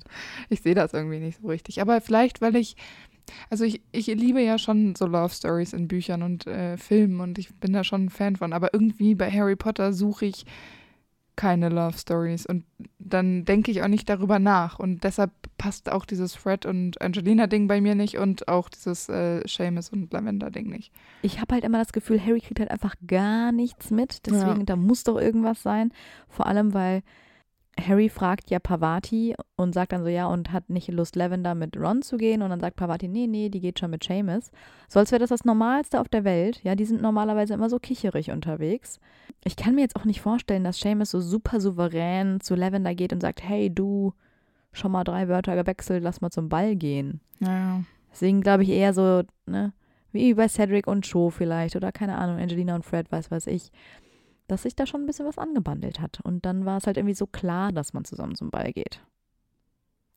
[0.49, 1.81] Ich sehe das irgendwie nicht so richtig.
[1.81, 2.75] Aber vielleicht, weil ich,
[3.49, 7.37] also ich, ich liebe ja schon so Love Stories in Büchern und äh, Filmen und
[7.37, 8.53] ich bin da schon ein Fan von.
[8.53, 10.45] Aber irgendwie bei Harry Potter suche ich
[11.35, 12.65] keine Love Stories und
[12.99, 14.79] dann denke ich auch nicht darüber nach.
[14.79, 19.41] Und deshalb passt auch dieses Fred und Angelina-Ding bei mir nicht und auch dieses äh,
[19.47, 20.91] Seamus und Lavender-Ding nicht.
[21.21, 24.25] Ich habe halt immer das Gefühl, Harry kriegt halt einfach gar nichts mit.
[24.25, 24.65] Deswegen, Ja.
[24.65, 25.91] da muss doch irgendwas sein.
[26.29, 27.03] Vor allem, weil
[27.79, 31.75] Harry fragt ja Pavati und sagt dann so, ja, und hat nicht Lust, Lavender mit
[31.77, 32.41] Ron zu gehen.
[32.41, 34.51] Und dann sagt Pavati, nee, nee, die geht schon mit Seamus.
[34.87, 36.61] So als wäre das das Normalste auf der Welt.
[36.63, 38.99] Ja, die sind normalerweise immer so kicherig unterwegs.
[39.43, 43.11] Ich kann mir jetzt auch nicht vorstellen, dass Seamus so super souverän zu Lavender geht
[43.11, 44.13] und sagt, hey, du,
[44.71, 47.19] schon mal drei Wörter gewechselt, lass mal zum Ball gehen.
[47.39, 47.83] Naja.
[48.11, 49.73] Deswegen glaube ich eher so, ne,
[50.11, 53.71] wie bei Cedric und Joe vielleicht oder keine Ahnung, Angelina und Fred, weiß weiß ich,
[54.47, 56.19] dass sich da schon ein bisschen was angebandelt hat.
[56.23, 59.01] Und dann war es halt irgendwie so klar, dass man zusammen zum Ball geht.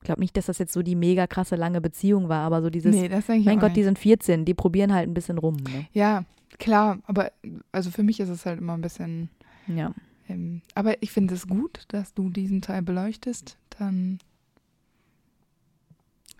[0.01, 2.69] Ich glaube nicht, dass das jetzt so die mega krasse lange Beziehung war, aber so
[2.69, 3.77] dieses, nee, das denke ich mein Gott, nicht.
[3.77, 5.57] die sind 14, die probieren halt ein bisschen rum.
[5.57, 5.87] Ne?
[5.91, 6.23] Ja,
[6.57, 7.31] klar, aber
[7.71, 9.29] also für mich ist es halt immer ein bisschen.
[9.67, 9.93] Ja.
[10.29, 13.57] Ähm, aber ich finde es gut, dass du diesen Teil beleuchtest.
[13.71, 14.19] Dann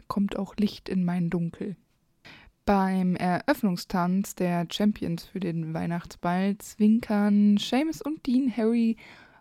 [0.08, 1.76] kommt auch Licht in mein Dunkel.
[2.70, 8.96] Beim Eröffnungstanz der Champions für den Weihnachtsball zwinkern Seamus und Dean Harry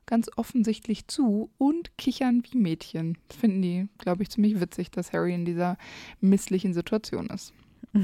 [0.07, 3.19] ganz offensichtlich zu und kichern wie Mädchen.
[3.29, 5.77] Das finden die, glaube ich, ziemlich witzig, dass Harry in dieser
[6.23, 7.53] misslichen Situation ist.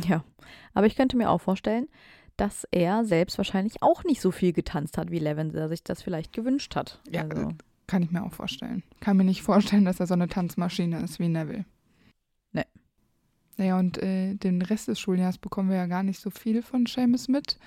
[0.06, 0.24] Ja.
[0.74, 1.88] Aber ich könnte mir auch vorstellen,
[2.36, 6.34] dass er selbst wahrscheinlich auch nicht so viel getanzt hat, wie Lavender sich das vielleicht
[6.34, 7.00] gewünscht hat.
[7.10, 7.48] Ja, also,
[7.86, 8.82] Kann ich mir auch vorstellen.
[9.00, 11.64] Kann mir nicht vorstellen, dass er so eine Tanzmaschine ist wie Neville.
[13.58, 16.86] Naja, und äh, den Rest des Schuljahres bekommen wir ja gar nicht so viel von
[16.86, 17.58] Seamus mit.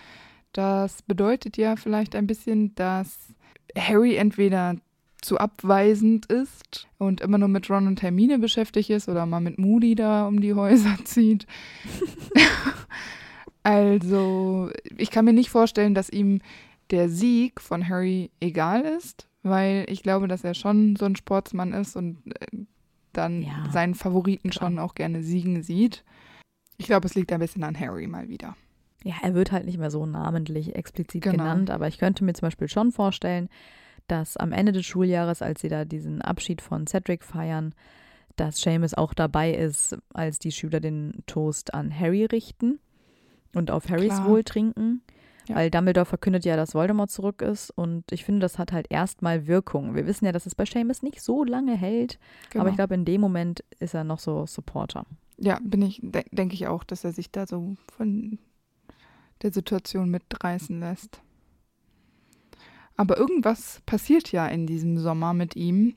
[0.53, 3.33] Das bedeutet ja vielleicht ein bisschen, dass
[3.77, 4.75] Harry entweder
[5.21, 9.57] zu abweisend ist und immer nur mit Ron und Hermine beschäftigt ist oder mal mit
[9.57, 11.47] Moody da um die Häuser zieht.
[13.63, 16.41] also, ich kann mir nicht vorstellen, dass ihm
[16.91, 21.73] der Sieg von Harry egal ist, weil ich glaube, dass er schon so ein Sportsmann
[21.73, 22.57] ist und äh,
[23.17, 26.03] dann Ja, seinen Favoriten schon auch gerne siegen sieht.
[26.77, 28.55] Ich glaube, es liegt ein bisschen an Harry mal wieder.
[29.03, 31.37] Ja, er wird halt nicht mehr so namentlich explizit Genau.
[31.43, 33.49] genannt, aber ich könnte mir zum Beispiel schon vorstellen,
[34.07, 37.73] dass am Ende des Schuljahres, als sie da diesen Abschied von Cedric feiern,
[38.35, 42.79] dass Seamus auch dabei ist, als die Schüler den Toast an Harry richten
[43.55, 44.25] und auf Harrys Klar.
[44.27, 45.01] Wohl trinken.
[45.47, 45.55] Ja.
[45.55, 49.47] Weil Dumbledore verkündet ja, dass Voldemort zurück ist und ich finde, das hat halt erstmal
[49.47, 49.95] Wirkung.
[49.95, 52.19] Wir wissen ja, dass es bei Seamus nicht so lange hält,
[52.49, 52.61] Genau.
[52.63, 55.05] aber ich glaube, in dem Moment ist er noch so Supporter.
[55.37, 58.39] ja, bin ich, de denke ich auch, dass er sich da so von
[59.43, 61.21] der Situation mitreißen lässt.
[62.95, 65.95] Aber irgendwas passiert ja in diesem Sommer mit ihm.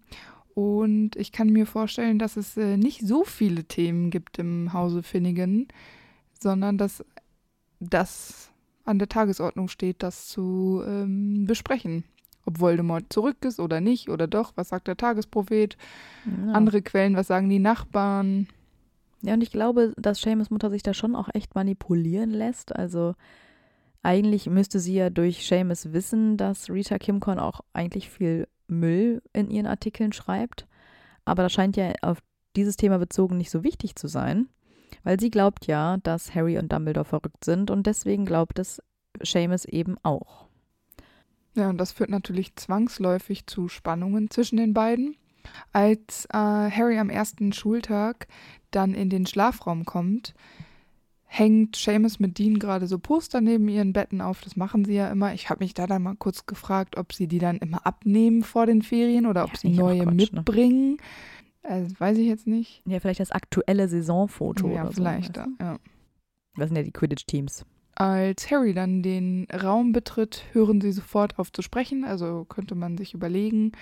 [0.55, 5.03] Und ich kann mir vorstellen, dass es äh, nicht so viele Themen gibt im Hause
[5.03, 5.69] Finnegan,
[6.39, 7.03] sondern dass
[7.79, 8.51] das
[8.85, 12.05] an der Tagesordnung steht, das zu ähm, besprechen.
[12.47, 15.77] Ob Voldemort zurück ist oder nicht oder doch, was sagt der Tagesprophet?
[16.25, 16.53] Ja.
[16.53, 18.49] Andere Quellen, was sagen die Nachbarn?
[19.23, 22.75] Ja, und ich glaube, dass Seamus Mutter sich da schon auch echt manipulieren lässt.
[22.75, 23.15] Also
[24.03, 29.51] eigentlich müsste sie ja durch Seamus wissen, dass Rita Kimcorn auch eigentlich viel Müll in
[29.51, 30.67] ihren Artikeln schreibt.
[31.27, 32.19] Aber das scheint ja auf
[32.57, 34.49] dieses Thema bezogen nicht so wichtig zu sein,
[35.05, 38.83] weil sie glaubt ja, dass Harry und Dumbledore verrückt sind und deswegen glaubt es
[39.23, 40.49] Seamus eben auch.
[41.55, 45.17] Ja, und das führt natürlich zwangsläufig zu Spannungen zwischen den beiden.
[45.73, 48.29] Als äh, Harry am ersten Schultag
[48.71, 50.35] dann in den Schlafraum kommt,
[51.27, 54.41] hängt Seamus mit Dean gerade so Poster neben ihren Betten auf.
[54.43, 55.35] Das machen sie ja immer.
[55.35, 58.67] Ich habe mich da dann mal kurz gefragt, ob sie die dann immer abnehmen vor
[58.67, 60.47] den Ferien oder ob Ja, sie neue Quatsch, ne?
[61.63, 62.83] Also, weiß ich jetzt nicht.
[62.87, 65.37] Ja, vielleicht das aktuelle Saisonfoto ja, oder vielleicht.
[65.37, 65.43] so.
[65.43, 65.49] ja.
[65.61, 65.79] ja.
[66.57, 67.65] Das sind ja die Quidditch-Teams.
[67.95, 72.05] Als Harry dann den Raum betritt, hören sie sofort auf zu sprechen.
[72.05, 73.73] Also könnte man sich überlegen,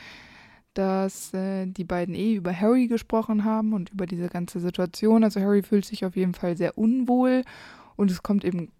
[0.74, 5.24] dass äh, die beiden eh über Harry gesprochen haben und über diese ganze Situation.
[5.24, 7.42] Also Harry fühlt sich auf jeden Fall sehr unwohl
[7.96, 8.70] und es kommt eben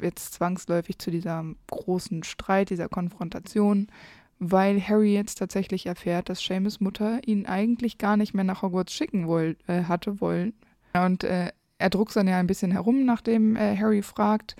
[0.00, 3.88] jetzt zwangsläufig zu dieser großen Streit, dieser Konfrontation,
[4.38, 8.92] weil Harry jetzt tatsächlich erfährt, dass Seamus Mutter ihn eigentlich gar nicht mehr nach Hogwarts
[8.92, 10.52] schicken woll äh, hatte wollen.
[10.94, 14.56] Und äh, er druckst dann ja ein bisschen herum, nachdem äh, Harry fragt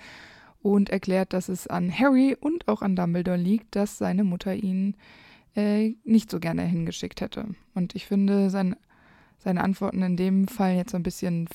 [0.61, 4.95] und erklärt, dass es an Harry und auch an Dumbledore liegt, dass seine Mutter ihn
[5.55, 7.45] äh, nicht so gerne hingeschickt hätte.
[7.73, 8.75] Und ich finde sein,
[9.37, 11.47] seine Antworten in dem Fall jetzt so ein bisschen,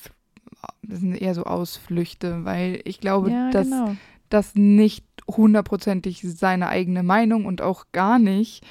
[0.81, 3.95] das sind eher so Ausflüchte, weil ich glaube, Ja, dass genau.
[4.29, 8.65] das nicht hundertprozentig seine eigene Meinung und auch gar nicht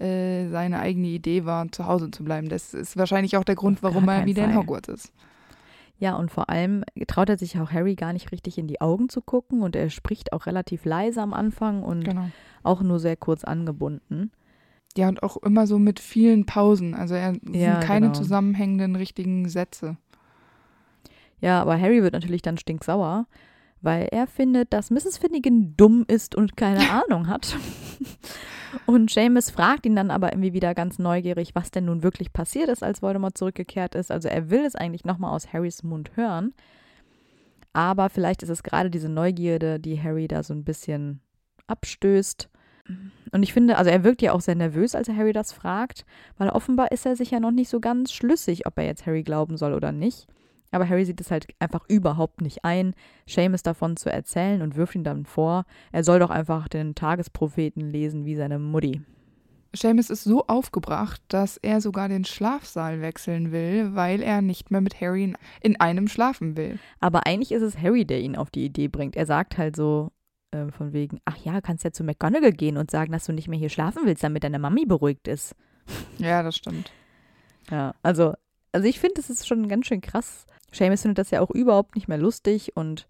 [0.00, 2.48] äh, seine eigene Idee war, zu Hause zu bleiben.
[2.48, 4.58] Das ist wahrscheinlich auch der Grund, warum er wieder in Fall.
[4.60, 5.12] Hogwarts ist.
[5.98, 9.08] Ja, und vor allem traut er sich auch Harry gar nicht richtig in die Augen
[9.08, 12.28] zu gucken und er spricht auch relativ leise am Anfang und Genau.
[12.62, 14.30] auch nur sehr kurz angebunden.
[14.98, 16.94] Ja, und auch immer so mit vielen Pausen.
[16.94, 18.12] Also er Ja, sind keine genau.
[18.18, 19.96] zusammenhängenden richtigen Sätze.
[21.40, 23.26] Ja, aber Harry wird natürlich dann stinksauer,
[23.86, 25.16] weil er findet, dass Mrs.
[25.16, 27.56] Finnegan dumm ist und keine Ahnung hat.
[28.84, 32.68] Und Seamus fragt ihn dann aber irgendwie wieder ganz neugierig, was denn nun wirklich passiert
[32.68, 34.10] ist, als Voldemort zurückgekehrt ist.
[34.10, 36.52] Also er will es eigentlich nochmal aus Harrys Mund hören.
[37.72, 41.20] Aber vielleicht ist es gerade diese Neugierde, die Harry da so ein bisschen
[41.68, 42.50] abstößt.
[43.30, 46.04] Und ich finde, also er wirkt ja auch sehr nervös, als er Harry das fragt,
[46.38, 49.22] weil offenbar ist er sich ja noch nicht so ganz schlüssig, ob er jetzt Harry
[49.22, 50.26] glauben soll oder nicht.
[50.70, 52.94] Aber Harry sieht es halt einfach überhaupt nicht ein,
[53.26, 57.90] Seamus davon zu erzählen und wirft ihm dann vor, er soll doch einfach den Tagespropheten
[57.90, 59.02] lesen wie seine Mutti.
[59.74, 64.80] Seamus ist so aufgebracht, dass er sogar den Schlafsaal wechseln will, weil er nicht mehr
[64.80, 66.78] mit Harry in, in einem schlafen will.
[67.00, 69.16] Aber eigentlich ist es Harry, der ihn auf die Idee bringt.
[69.16, 70.12] Er sagt halt so
[70.50, 73.48] äh, von wegen, ach ja, kannst ja zu McGonagall gehen und sagen, dass du nicht
[73.48, 75.54] mehr hier schlafen willst, damit deine Mami beruhigt ist.
[76.18, 76.90] Ja, das stimmt.
[77.70, 78.34] Ja, also,
[78.72, 80.46] also ich finde, das ist schon ganz schön krass.
[80.76, 83.06] Seamus findet das ja auch überhaupt nicht mehr lustig und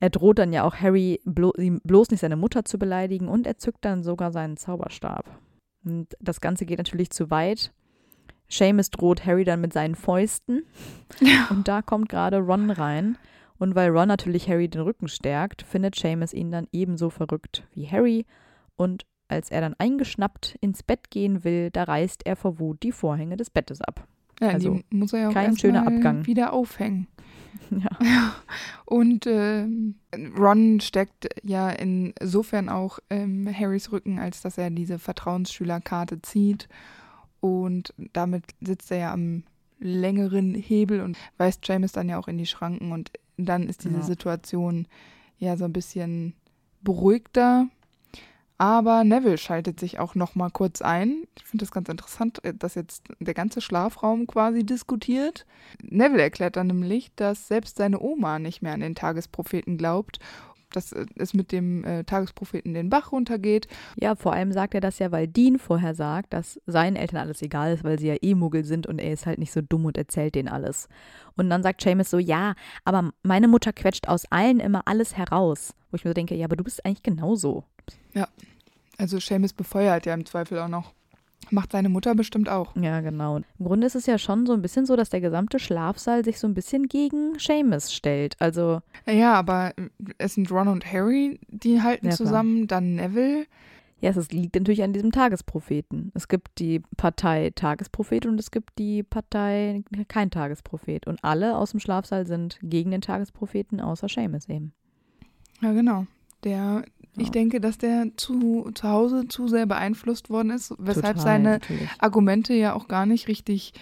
[0.00, 3.58] er droht dann ja auch Harry, blo bloß nicht seine Mutter zu beleidigen und er
[3.58, 5.28] zückt dann sogar seinen Zauberstab.
[5.84, 7.72] Und das Ganze geht natürlich zu weit.
[8.48, 10.62] Seamus droht Harry dann mit seinen Fäusten
[11.20, 11.46] Ja.
[11.50, 13.18] und da kommt gerade Ron rein.
[13.58, 17.88] Und weil Ron natürlich Harry den Rücken stärkt, findet Seamus ihn dann ebenso verrückt wie
[17.88, 18.24] Harry.
[18.76, 22.92] Und als er dann eingeschnappt ins Bett gehen will, da reißt er vor Wut die
[22.92, 24.06] Vorhänge des Bettes ab.
[24.40, 26.26] Ja, Also, die muss er ja auch kein schöner Abgang.
[26.26, 27.06] wieder aufhängen.
[27.70, 28.34] Ja.
[28.86, 29.96] Und ähm,
[30.38, 36.68] Ron steckt ja insofern auch ähm, Harrys Rücken, als dass er diese Vertrauensschülerkarte zieht.
[37.40, 39.42] Und damit sitzt er ja am
[39.80, 42.90] längeren Hebel und weist James dann ja auch in die Schranken.
[42.92, 44.02] Und dann ist diese Ja.
[44.02, 44.86] Situation
[45.38, 46.32] ja so ein bisschen
[46.80, 47.66] beruhigter.
[48.60, 51.22] Aber Neville schaltet sich auch noch mal kurz ein.
[51.38, 55.46] Ich finde das ganz interessant, äh, dass jetzt der ganze Schlafraum quasi diskutiert.
[55.80, 60.18] Neville erklärt dann nämlich, dass selbst seine Oma nicht mehr an den Tagespropheten glaubt,
[60.72, 63.68] dass äh, es mit dem äh, Tagespropheten den Bach runtergeht.
[63.94, 67.42] Ja, vor allem sagt er das ja, weil Dean vorher sagt, dass seinen Eltern alles
[67.42, 69.84] egal ist, weil sie ja eh Muggel sind und er ist halt nicht so dumm
[69.84, 70.88] und erzählt denen alles.
[71.36, 72.54] Und dann sagt Seamus so, ja,
[72.84, 75.74] aber meine Mutter quetscht aus allen immer alles heraus.
[75.90, 77.64] Wo ich mir so denke, ja, aber du bist eigentlich genauso.
[78.96, 80.92] Also Seamus befeuert ja im Zweifel auch noch.
[81.50, 82.74] Macht seine Mutter bestimmt auch.
[82.76, 83.36] Ja, genau.
[83.36, 86.38] Im Grunde ist es ja schon so ein bisschen so, dass der gesamte Schlafsaal sich
[86.38, 88.36] so ein bisschen gegen Seamus stellt.
[88.38, 89.72] Also, Ja, aber
[90.18, 93.46] es sind Ron und Harry, die halten Ja, zusammen, dann Neville.
[94.00, 96.12] Ja, es liegt natürlich an diesem Tagespropheten.
[96.14, 101.06] Es gibt die Partei Tagesprophet und es gibt die Partei kein Tagesprophet.
[101.06, 104.72] Und alle aus dem Schlafsaal sind gegen den Tagespropheten, außer Seamus eben.
[105.62, 106.06] Ja, genau.
[106.44, 106.84] Der,
[107.18, 107.32] ich Ja.
[107.32, 111.88] denke, dass der zu, zu Hause zu sehr beeinflusst worden ist, weshalb Total, seine natürlich.
[111.98, 113.72] Argumente ja auch gar nicht richtig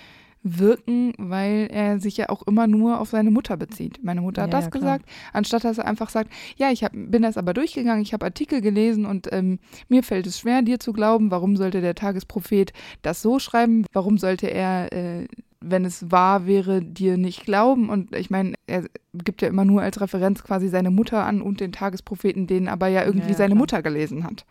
[0.49, 3.99] wirken, weil er sich ja auch immer nur auf seine Mutter bezieht.
[4.05, 6.93] Meine Mutter hat Ja, das ja, gesagt, anstatt dass er einfach sagt, ja, ich hab,
[6.95, 9.59] bin das aber durchgegangen, ich habe Artikel gelesen und ähm,
[9.89, 11.33] mir fällt es schwer, dir zu glauben.
[11.33, 12.73] Warum sollte der Tagesprophet
[13.03, 13.87] das so schreiben?
[13.93, 15.27] Warum sollte er, äh,
[15.71, 17.89] wenn es wahr wäre, dir nicht glauben?
[17.91, 21.61] Und ich meine, er gibt ja immer nur als Referenz quasi seine Mutter an und
[21.61, 23.59] den Tagespropheten, den aber ja irgendwie Ja, ja, seine klar.
[23.59, 24.45] Mutter gelesen hat.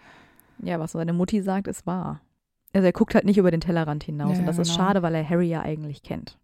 [0.59, 2.21] Ja, was seine Mutti sagt, ist wahr.
[2.73, 4.33] Also er guckt halt nicht über den Tellerrand hinaus.
[4.33, 4.87] Ja, und das ist genau.
[4.87, 6.37] schade, weil er Harry ja eigentlich kennt.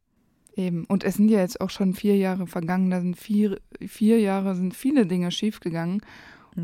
[0.56, 0.86] Eben.
[0.86, 2.90] Und es sind ja jetzt auch schon vier Jahre vergangen.
[2.90, 6.02] Da sind vier, vier Jahre sind viele Dinge schiefgegangen.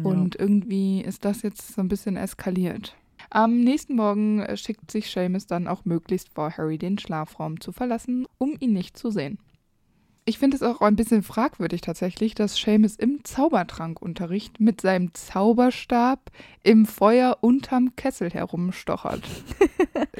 [0.03, 2.95] Und irgendwie ist das jetzt so ein bisschen eskaliert.
[3.29, 7.71] Am nächsten Morgen äh, schickt sich Seamus dann auch möglichst vor, Harry den Schlafraum zu
[7.71, 9.37] verlassen, um ihn nicht zu sehen.
[10.27, 16.31] Ich finde es auch ein bisschen fragwürdig tatsächlich, dass Seamus im Zaubertrankunterricht mit seinem Zauberstab
[16.63, 19.21] im Feuer unterm Kessel herumstochert.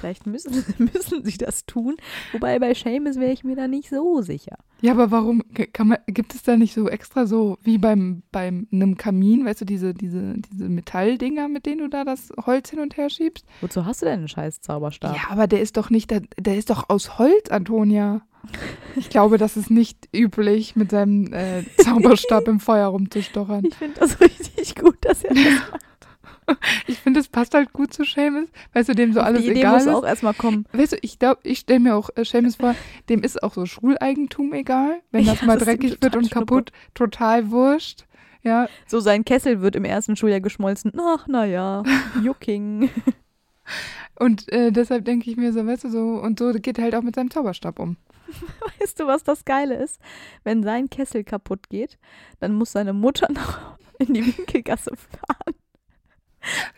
[0.00, 1.96] Vielleicht müssen, müssen sie das tun.
[2.30, 4.58] Wobei bei Seamus wäre ich mir da nicht so sicher.
[4.80, 5.42] Ja, aber warum
[5.78, 9.64] man, gibt es da nicht so extra so wie beim, beim einem Kamin, weißt du,
[9.64, 13.44] diese, diese, diese Metalldinger, mit denen du da das Holz hin und her schiebst?
[13.60, 15.16] Wozu hast du denn einen scheiß Zauberstab?
[15.16, 18.22] Ja, aber der ist doch nicht, der, der ist doch aus Holz, Antonia.
[18.96, 23.64] Ich glaube, das ist nicht üblich, mit seinem äh, Zauberstab im Feuer rumzustochern.
[23.66, 25.84] Ich finde das richtig gut, dass er das macht.
[26.86, 29.60] Ich finde, es passt halt gut zu Seamus, weißt du, dem so alles Die Idee
[29.60, 29.88] egal muss ist.
[29.92, 30.64] auch erstmal kommen.
[30.72, 32.74] Weißt du, ich glaube, ich stelle mir auch äh, Seamus vor,
[33.10, 36.72] dem ist auch so Schuleigentum egal, wenn das Ja, mal das dreckig wird und kaputt,
[36.94, 38.06] total wurscht.
[38.42, 40.92] Ja, So sein Kessel wird im ersten Schuljahr geschmolzen.
[40.98, 41.82] Ach, naja,
[42.22, 42.88] Jucking.
[44.18, 46.94] Und äh, deshalb denke ich mir so, weißt du, so, und so geht er halt
[46.94, 47.96] auch mit seinem Zauberstab um.
[48.80, 50.00] Weißt du, was das Geile ist?
[50.44, 51.96] Wenn sein Kessel kaputt geht,
[52.40, 53.58] dann muss seine Mutter noch
[53.98, 55.54] in die Winkelgasse fahren.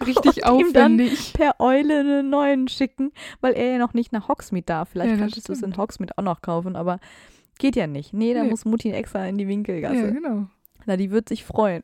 [0.07, 1.33] Richtig Und ihm dann aufwendig.
[1.33, 4.91] per Eule einen neuen schicken, weil er ja noch nicht nach Hogsmeade darf.
[4.91, 5.77] Vielleicht Ja, könntest du es in.
[5.77, 6.99] Hogsmeade auch noch kaufen, aber
[7.59, 8.13] geht ja nicht.
[8.13, 8.51] Nee, da Nee.
[8.51, 9.97] muss Mutti extra in die Winkelgasse.
[9.97, 10.47] Ja, genau.
[10.87, 11.83] Na, die wird sich freuen.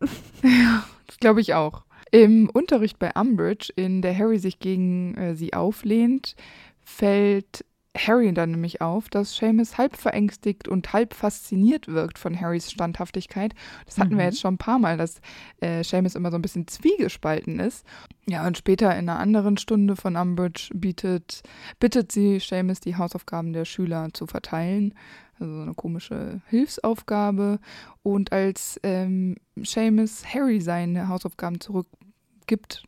[1.07, 1.82] Das glaube ich auch.
[2.11, 6.36] Im Unterricht bei Umbridge, in der Harry sich gegen äh, sie auflehnt,
[6.84, 7.64] fällt
[7.97, 13.55] Harry dann nämlich auf, dass Seamus halb verängstigt und halb fasziniert wirkt von Harrys Standhaftigkeit.
[13.86, 14.22] Das hatten wir Mhm.
[14.22, 15.20] jetzt schon ein paar Mal, dass
[15.61, 17.86] äh, Seamus immer so ein bisschen zwiegespalten ist.
[18.28, 21.42] Ja, und später in einer anderen Stunde von Umbridge bietet,
[21.80, 24.94] bittet sie Seamus, die Hausaufgaben der Schüler zu verteilen.
[25.38, 27.59] Also so eine komische Hilfsaufgabe.
[28.03, 32.84] Und als ähm, Seamus Harry seine Hausaufgaben zurückgibt,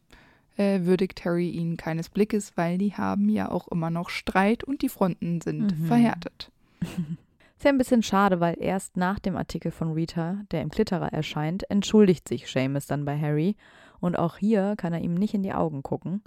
[0.59, 4.83] äh, würdigt Harry ihn keines Blickes, weil die haben ja auch immer noch Streit und
[4.83, 5.87] die Fronten sind Mhm.
[5.87, 6.51] verhärtet.
[7.57, 11.13] Ist ja ein bisschen schade, weil erst nach dem Artikel von Rita, der im Klitterer
[11.13, 13.57] erscheint, entschuldigt sich Seamus dann bei Harry.
[13.99, 16.23] Und auch hier kann er ihm nicht in die Augen gucken.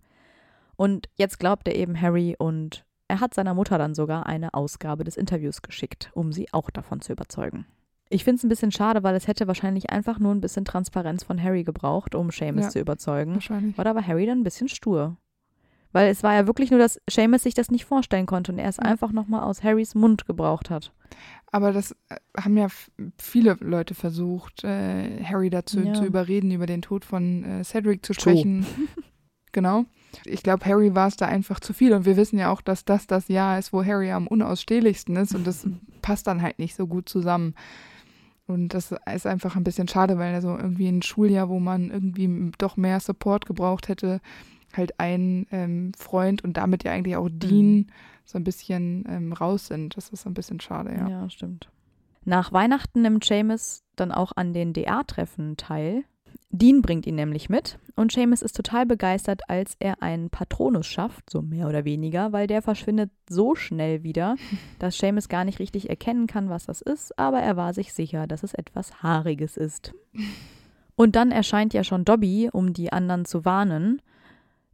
[0.75, 5.05] Und jetzt glaubt er eben Harry und er hat seiner Mutter dann sogar eine Ausgabe
[5.05, 7.65] des Interviews geschickt, um sie auch davon zu überzeugen.
[8.11, 11.23] Ich finde es ein bisschen schade, weil es hätte wahrscheinlich einfach nur ein bisschen Transparenz
[11.23, 12.69] von Harry gebraucht, um Seamus Ja.
[12.69, 13.35] zu überzeugen.
[13.35, 13.77] Wahrscheinlich.
[13.77, 15.15] War aber Harry dann ein bisschen stur.
[15.93, 18.69] Weil es war ja wirklich nur, dass Seamus sich das nicht vorstellen konnte und er
[18.69, 18.83] es Ja.
[18.83, 20.91] einfach nochmal aus Harrys Mund gebraucht hat.
[21.53, 22.67] Aber das äh, haben ja
[23.17, 25.93] viele Leute versucht, äh, Harry dazu Ja.
[25.93, 28.65] zu überreden, über den Tod von äh, Cedric zu sprechen.
[29.51, 29.85] genau.
[30.25, 31.93] Ich glaube, Harry war es da einfach zu viel.
[31.93, 35.33] Und wir wissen ja auch, dass das das Jahr ist, wo Harry am unausstehlichsten ist.
[35.35, 35.65] Und das
[36.01, 37.53] passt dann halt nicht so gut zusammen.
[38.51, 42.51] Und das ist einfach ein bisschen schade, weil also irgendwie ein Schuljahr, wo man irgendwie
[42.57, 44.21] doch mehr Support gebraucht hätte,
[44.73, 47.91] halt ein ähm, Freund und damit ja eigentlich auch Dean
[48.25, 49.97] so ein bisschen ähm, raus sind.
[49.97, 51.07] Das ist ein bisschen schade, ja.
[51.07, 51.69] Ja, stimmt.
[52.23, 56.03] Nach Weihnachten nimmt Seamus dann auch an den DA-Treffen teil.
[56.53, 61.29] Dean bringt ihn nämlich mit und Seamus ist total begeistert, als er einen Patronus schafft,
[61.29, 64.35] so mehr oder weniger, weil der verschwindet so schnell wieder,
[64.79, 68.27] dass Seamus gar nicht richtig erkennen kann, was das ist, aber er war sich sicher,
[68.27, 69.93] dass es etwas Haariges ist.
[70.95, 74.01] Und dann erscheint ja schon Dobby, um die anderen zu warnen,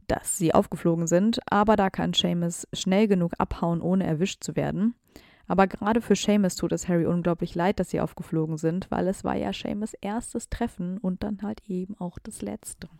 [0.08, 4.94] dass sie aufgeflogen sind, aber da kann Seamus schnell genug abhauen, ohne erwischt zu werden.
[5.48, 9.24] Aber gerade für Seamus tut es Harry unglaublich leid, dass sie aufgeflogen sind, weil es
[9.24, 12.90] war ja Seamus erstes Treffen und dann halt eben auch das letzte.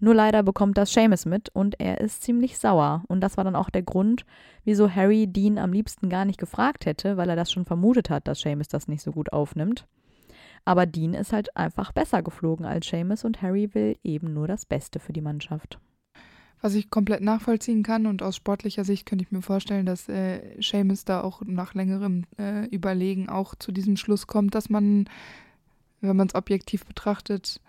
[0.00, 3.04] Nur leider bekommt das Seamus mit und er ist ziemlich sauer.
[3.06, 4.26] Und das war dann auch der Grund,
[4.64, 8.26] wieso Harry Dean am liebsten gar nicht gefragt hätte, weil er das schon vermutet hat,
[8.26, 9.86] dass Seamus das nicht so gut aufnimmt.
[10.64, 14.66] Aber Dean ist halt einfach besser geflogen als Seamus und Harry will eben nur das
[14.66, 15.78] Beste für die Mannschaft.
[16.62, 20.40] Was ich komplett nachvollziehen kann und aus sportlicher Sicht könnte ich mir vorstellen, dass äh,
[20.60, 25.08] Seamus da auch nach längerem äh, Überlegen auch zu diesem Schluss kommt, dass man,
[26.00, 27.60] wenn man es objektiv betrachtet,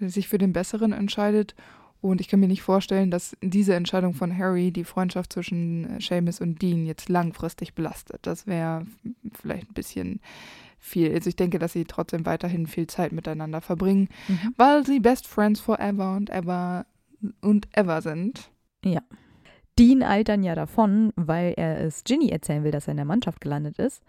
[0.00, 1.54] sich für den Besseren entscheidet.
[2.00, 6.00] Und ich kann mir nicht vorstellen, dass diese Entscheidung von Harry die Freundschaft zwischen äh,
[6.00, 8.20] Seamus und Dean jetzt langfristig belastet.
[8.22, 8.86] Das wäre
[9.32, 10.20] vielleicht ein bisschen
[10.78, 11.12] viel.
[11.12, 14.08] Also ich denke, dass sie trotzdem weiterhin viel Zeit miteinander verbringen,
[14.56, 16.86] weil sie Best Friends forever und ever
[17.40, 18.50] und ever sind.
[19.78, 23.06] Dean eilt dann ja davon, weil er es Ginny erzählen will, dass er in der
[23.06, 24.02] Mannschaft gelandet ist.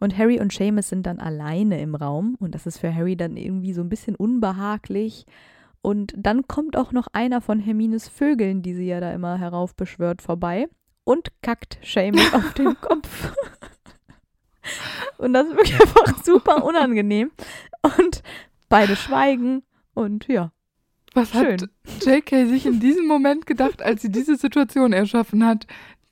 [0.00, 3.36] Und Harry und Seamus sind dann alleine im Raum und das ist für Harry dann
[3.36, 5.26] irgendwie so ein bisschen unbehaglich.
[5.82, 10.22] Und dann kommt auch noch einer von Hermines Vögeln, die sie ja da immer heraufbeschwört,
[10.22, 10.68] vorbei
[11.04, 13.34] und kackt Seamus auf den Kopf.
[15.18, 17.30] Und das ist wirklich einfach super unangenehm.
[17.82, 18.22] Und
[18.70, 20.50] beide schweigen und ja,
[21.14, 21.60] Was Schön.
[21.60, 21.68] hat
[22.04, 25.66] JK sich in diesem Moment gedacht, als sie diese Situation erschaffen hat?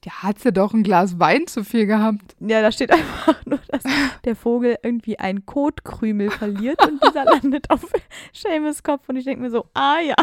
[0.05, 2.35] Der hat ja doch ein Glas Wein zu viel gehabt.
[2.41, 3.83] Ja, da steht einfach nur, dass
[4.25, 7.87] der Vogel irgendwie einen Kotkrümel verliert und dieser landet auf
[8.33, 10.15] Seamus Kopf und ich denke mir so, ah ja.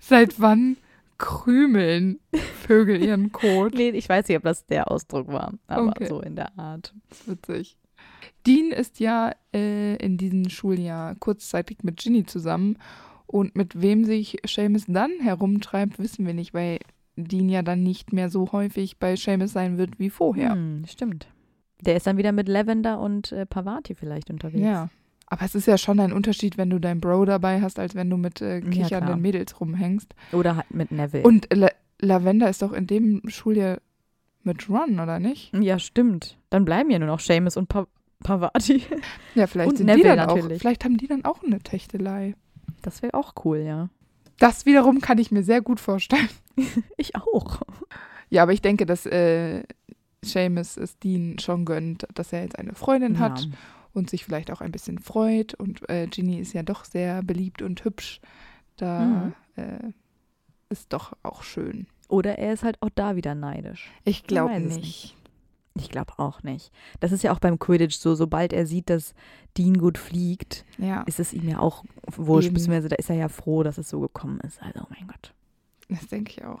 [0.00, 0.76] Seit wann
[1.18, 2.18] krümeln
[2.66, 3.74] Vögel ihren Kot?
[3.74, 6.06] Nee, ich weiß nicht, ob das der Ausdruck war, aber Okay.
[6.06, 6.92] so in der Art.
[7.26, 7.76] Witzig.
[8.46, 12.76] Dean ist ja äh, in diesem Schuljahr kurzzeitig mit Ginny zusammen.
[13.32, 16.78] Und mit wem sich Seamus dann herumtreibt, wissen wir nicht, weil
[17.16, 20.52] Dean ja dann nicht mehr so häufig bei Seamus sein wird wie vorher.
[20.52, 21.26] Hm, stimmt.
[21.80, 24.62] Der ist dann wieder mit Lavender und äh, Pavati vielleicht unterwegs.
[24.64, 24.88] Ja.
[25.26, 28.10] Aber es ist ja schon ein Unterschied, wenn du deinen Bro dabei hast, als wenn
[28.10, 29.16] du mit äh, Ja, kichernden klar.
[29.16, 30.14] Mädels rumhängst.
[30.32, 31.24] Oder halt mit Neville.
[31.24, 31.70] Und La
[32.00, 33.78] Lavender ist doch in dem Schuljahr
[34.42, 35.52] mit Ron, oder nicht?
[35.54, 36.36] ja, stimmt.
[36.50, 37.86] Dann bleiben ja nur noch Seamus und pa
[38.22, 38.82] Pavati.
[39.34, 40.36] Ja, vielleicht Und sind die Neville dann auch.
[40.36, 40.60] natürlich.
[40.60, 42.34] Vielleicht haben die dann auch eine Techtelei.
[42.82, 43.88] Das wäre auch cool, ja.
[44.38, 46.28] Das wiederum kann ich mir sehr gut vorstellen.
[46.98, 47.62] Ich auch.
[48.28, 49.62] Ja, aber ich denke, dass äh,
[50.22, 53.50] Seamus es Dean schon gönnt, dass er jetzt eine Freundin hat Ja.
[53.94, 55.54] und sich vielleicht auch ein bisschen freut.
[55.54, 58.20] Und äh, Ginny ist ja doch sehr beliebt und hübsch.
[58.76, 59.32] Da Mhm.
[59.56, 59.92] äh,
[60.68, 61.86] ist doch auch schön.
[62.08, 63.90] Oder er ist halt auch da wieder neidisch.
[64.04, 65.16] Ich glaube es nicht.
[65.74, 66.70] Ich glaube auch nicht.
[67.00, 69.14] Das ist ja auch beim Quidditch so, sobald er sieht, dass
[69.56, 72.54] Dean gut fliegt, Ja, ist es ihm ja auch wurscht, Eben.
[72.54, 74.60] beziehungsweise da ist er ja froh, dass es so gekommen ist.
[74.62, 75.32] Also, oh mein Gott.
[75.88, 76.60] das denke ich auch.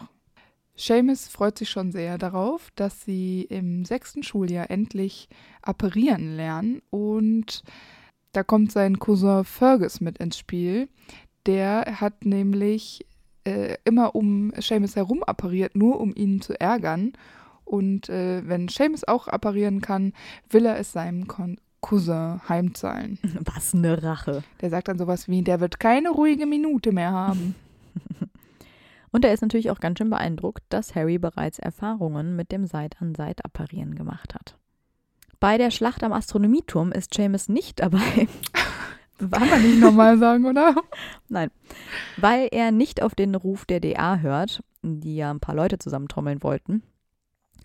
[0.74, 5.28] Seamus freut sich schon sehr darauf, dass sie im sechsten Schuljahr endlich
[5.60, 6.80] apparieren lernen.
[6.90, 7.62] Und
[8.32, 10.88] da kommt sein Cousin Fergus mit ins Spiel.
[11.44, 13.04] Der hat nämlich
[13.44, 17.12] äh, immer um Seamus herum appariert, nur um ihn zu ärgern.
[17.72, 20.12] Und äh, wenn Seamus auch apparieren kann,
[20.50, 23.18] will er es seinem Kon Cousin heimzahlen.
[23.40, 24.44] Was eine Rache.
[24.60, 27.54] Der sagt dann sowas wie, der wird keine ruhige Minute mehr haben.
[29.10, 33.94] Und er ist natürlich auch ganz schön beeindruckt, dass Harry bereits Erfahrungen mit dem Seit-an-Seit-Apparieren
[33.94, 34.58] gemacht hat.
[35.40, 38.28] Bei der Schlacht am Astronomieturm ist Seamus nicht dabei,
[39.30, 40.74] Kann man nicht normal sagen, oder?
[41.28, 41.50] Nein.
[42.18, 46.42] Weil er nicht auf den Ruf der DA hört, die ja ein paar Leute zusammentrommeln
[46.42, 46.82] wollten.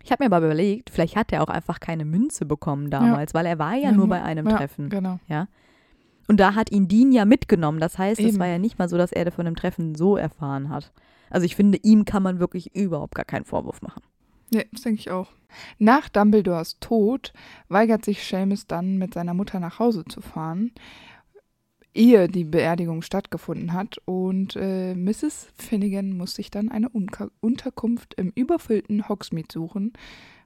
[0.04, 3.46] Ich habe mir aber überlegt, vielleicht hat er auch einfach keine Münze bekommen damals, weil
[3.46, 4.90] er war ja, nur bei einem ja, Treffen.
[4.90, 5.20] Genau.
[6.28, 7.80] Und da hat ihn Dean ja mitgenommen.
[7.80, 8.40] Das heißt, es Eben.
[8.40, 10.92] war ja nicht mal so, dass er von dem Treffen so erfahren hat.
[11.30, 14.02] Also ich finde, ihm kann man wirklich überhaupt gar keinen Vorwurf machen.
[14.50, 15.30] Ja, das denke ich auch.
[15.78, 17.34] Nach Dumbledores Tod
[17.70, 20.72] weigert sich Seamus dann, mit seiner Mutter nach Hause zu fahren,
[21.98, 23.98] ehe die Beerdigung stattgefunden hat.
[24.06, 25.50] Und äh, Mrs.
[25.56, 29.94] Finnegan muss sich dann eine Unka Unterkunft im überfüllten Hogsmeade suchen,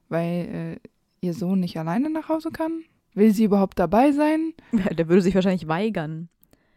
[0.08, 0.88] weil äh,
[1.20, 2.82] ihr Sohn nicht alleine nach Hause kann.
[3.14, 4.54] Will sie überhaupt dabei sein?
[4.72, 6.28] Der würde sich wahrscheinlich weigern.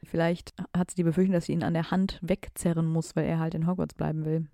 [0.03, 3.39] Vielleicht hat sie die Befürchtung, dass sie ihn an der Hand wegzerren muss, weil er
[3.39, 4.47] halt in Hogwarts bleiben will.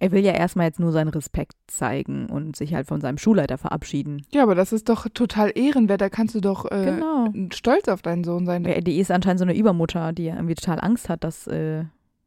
[0.00, 3.58] Er will ja erstmal jetzt nur seinen Respekt zeigen und sich halt von seinem Schulleiter
[3.58, 4.22] verabschieden.
[4.32, 6.00] Ja, aber das ist doch total ehrenwert.
[6.00, 7.28] Da kannst du doch äh, Genau.
[7.52, 8.64] stolz auf deinen Sohn sein.
[8.64, 11.84] Ja, Die ist anscheinend so eine Übermutter, die irgendwie total Angst hat, dass äh,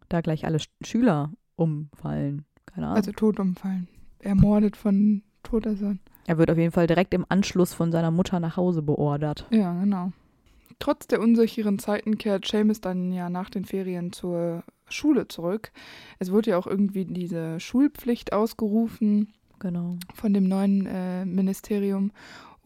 [0.07, 2.45] da gleich alle Sch Schüler umfallen.
[2.67, 2.97] Keine Ahnung.
[2.97, 3.87] Also tot umfallen.
[4.19, 5.99] Ermordet von Todessern.
[6.27, 9.45] er wird auf jeden Fall direkt im Anschluss von seiner Mutter nach Hause beordert.
[9.49, 10.11] Ja, genau.
[10.79, 15.71] Trotz der unsicheren Zeiten kehrt Seamus dann ja nach den Ferien zur Schule zurück.
[16.19, 19.97] Es wurde ja auch irgendwie diese Schulpflicht ausgerufen Genau.
[20.13, 22.11] von dem neuen äh, Ministerium.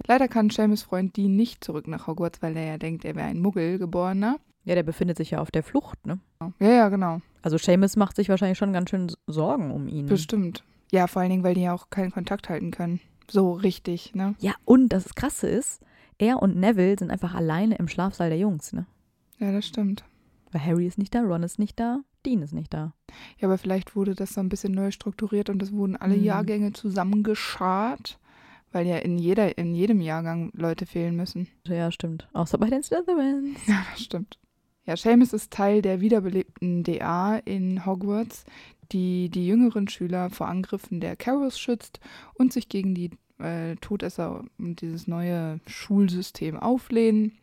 [0.07, 3.27] Leider kann Seamus Freund Dean nicht zurück nach Hogwarts, weil er ja denkt, er wäre
[3.27, 4.37] ein Muggelgeborener.
[4.65, 6.19] Ja, der befindet sich ja auf der Flucht, ne?
[6.59, 7.21] Ja, ja, genau.
[7.41, 10.07] Also Seamus macht sich wahrscheinlich schon ganz schön Sorgen um ihn.
[10.07, 10.63] Bestimmt.
[10.91, 12.99] Ja, vor allen Dingen, weil die ja auch keinen Kontakt halten können.
[13.29, 14.35] So richtig, ne?
[14.39, 15.81] Ja, und das Krasse ist,
[16.17, 18.85] er und Neville sind einfach alleine im Schlafsaal der Jungs, ne?
[19.39, 20.03] Ja, das stimmt.
[20.51, 22.93] Weil Harry ist nicht da, Ron ist nicht da, Dean ist nicht da.
[23.39, 26.23] Ja, aber vielleicht wurde das so ein bisschen neu strukturiert und es wurden alle Mhm.
[26.23, 28.19] Jahrgänge zusammengeschart,
[28.71, 31.47] weil ja in, jeder, in jedem Jahrgang Leute fehlen müssen.
[31.65, 32.27] Ja, stimmt.
[32.33, 33.59] Außer bei den Slytherins.
[33.67, 34.39] Ja, das stimmt.
[34.85, 38.45] Ja, Seamus ist Teil der wiederbelebten DA in Hogwarts,
[38.93, 41.99] die die jüngeren Schüler vor Angriffen der Carrows schützt
[42.35, 47.33] und sich gegen die äh, Todesser und dieses neue Schulsystem auflehnen.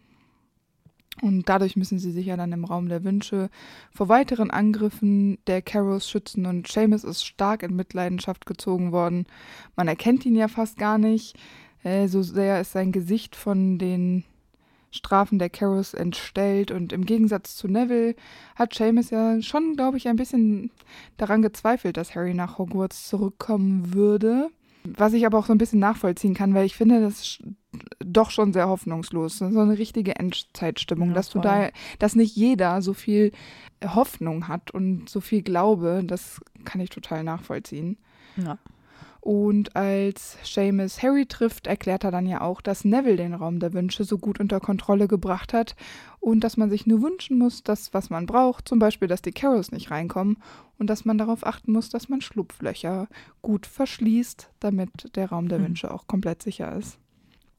[1.22, 3.48] Und dadurch müssen sie sich ja dann im Raum der Wünsche
[3.92, 6.46] vor weiteren Angriffen der Carrows schützen.
[6.46, 9.26] Und Seamus ist stark in Mitleidenschaft gezogen worden.
[9.76, 11.36] Man erkennt ihn ja fast gar nicht.
[11.84, 14.24] Äh, so sehr ist sein Gesicht von den
[14.90, 16.70] Strafen der Carrows entstellt.
[16.70, 18.16] Und im Gegensatz zu Neville
[18.56, 20.70] hat Seamus ja schon, glaube ich, ein bisschen
[21.16, 24.50] daran gezweifelt, dass Harry nach Hogwarts zurückkommen würde.
[24.86, 27.42] Was ich aber auch so ein bisschen nachvollziehen kann, weil ich finde, das ist
[28.04, 29.38] doch schon sehr hoffnungslos.
[29.38, 31.42] So eine richtige Endzeitstimmung, Ja, dass du voll.
[31.42, 31.68] da,
[31.98, 33.32] dass nicht jeder so viel
[33.84, 37.96] Hoffnung hat und so viel Glaube, das kann ich total nachvollziehen.
[38.36, 38.58] Ja.
[39.24, 43.72] Und als Seamus Harry trifft, erklärt er dann ja auch, dass Neville den Raum der
[43.72, 45.76] Wünsche so gut unter Kontrolle gebracht hat
[46.20, 49.32] und dass man sich nur wünschen muss, dass was man braucht, zum Beispiel, dass die
[49.32, 50.36] Carrols nicht reinkommen
[50.78, 53.08] und dass man darauf achten muss, dass man Schlupflöcher
[53.40, 55.64] gut verschließt, damit der Raum der Mhm.
[55.64, 56.98] Wünsche auch komplett sicher ist.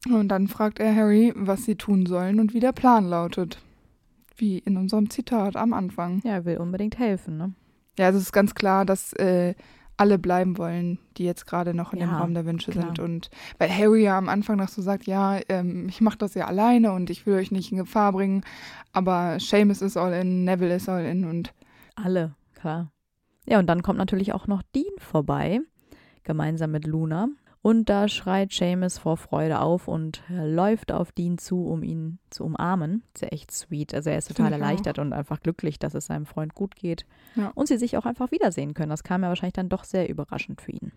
[0.08, 3.58] Und dann fragt er Harry, was sie tun sollen und wie der Plan lautet.
[4.36, 6.20] Wie in unserem Zitat am Anfang.
[6.22, 7.54] Ja, er will unbedingt helfen, ne?
[7.98, 9.56] Ja, also es ist ganz klar, dass äh,
[9.98, 12.84] alle bleiben wollen, die jetzt gerade noch in dem Ja, Raum der Wünsche klar.
[12.86, 12.98] sind.
[12.98, 16.46] Und weil Harry ja am Anfang noch so sagt, ja, ähm, ich mache das ja
[16.46, 18.42] alleine und ich will euch nicht in Gefahr bringen,
[18.92, 21.52] aber Seamus ist all in, Neville ist all in und
[21.94, 22.90] Alle, klar.
[23.46, 25.60] Ja, und dann kommt natürlich auch noch Dean vorbei,
[26.24, 27.28] gemeinsam mit Luna.
[27.66, 32.44] Und da schreit Seamus vor Freude auf und läuft auf Dean zu, um ihn zu
[32.44, 33.02] umarmen.
[33.12, 33.92] Ist ja echt sweet.
[33.92, 34.58] Also er ist total auch.
[34.58, 37.06] erleichtert und einfach glücklich, dass es seinem Freund gut geht.
[37.34, 37.50] Ja.
[37.56, 38.90] Und sie sich auch einfach wiedersehen können.
[38.90, 40.92] Das kam ja wahrscheinlich dann doch sehr überraschend für ihn.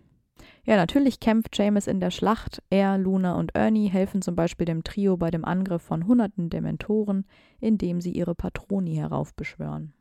[0.64, 2.62] Ja, natürlich kämpft Seamus in der Schlacht.
[2.70, 7.26] Er, Luna und Ernie helfen zum Beispiel dem Trio bei dem Angriff von hunderten Dementoren,
[7.58, 9.92] indem sie ihre Patroni heraufbeschwören.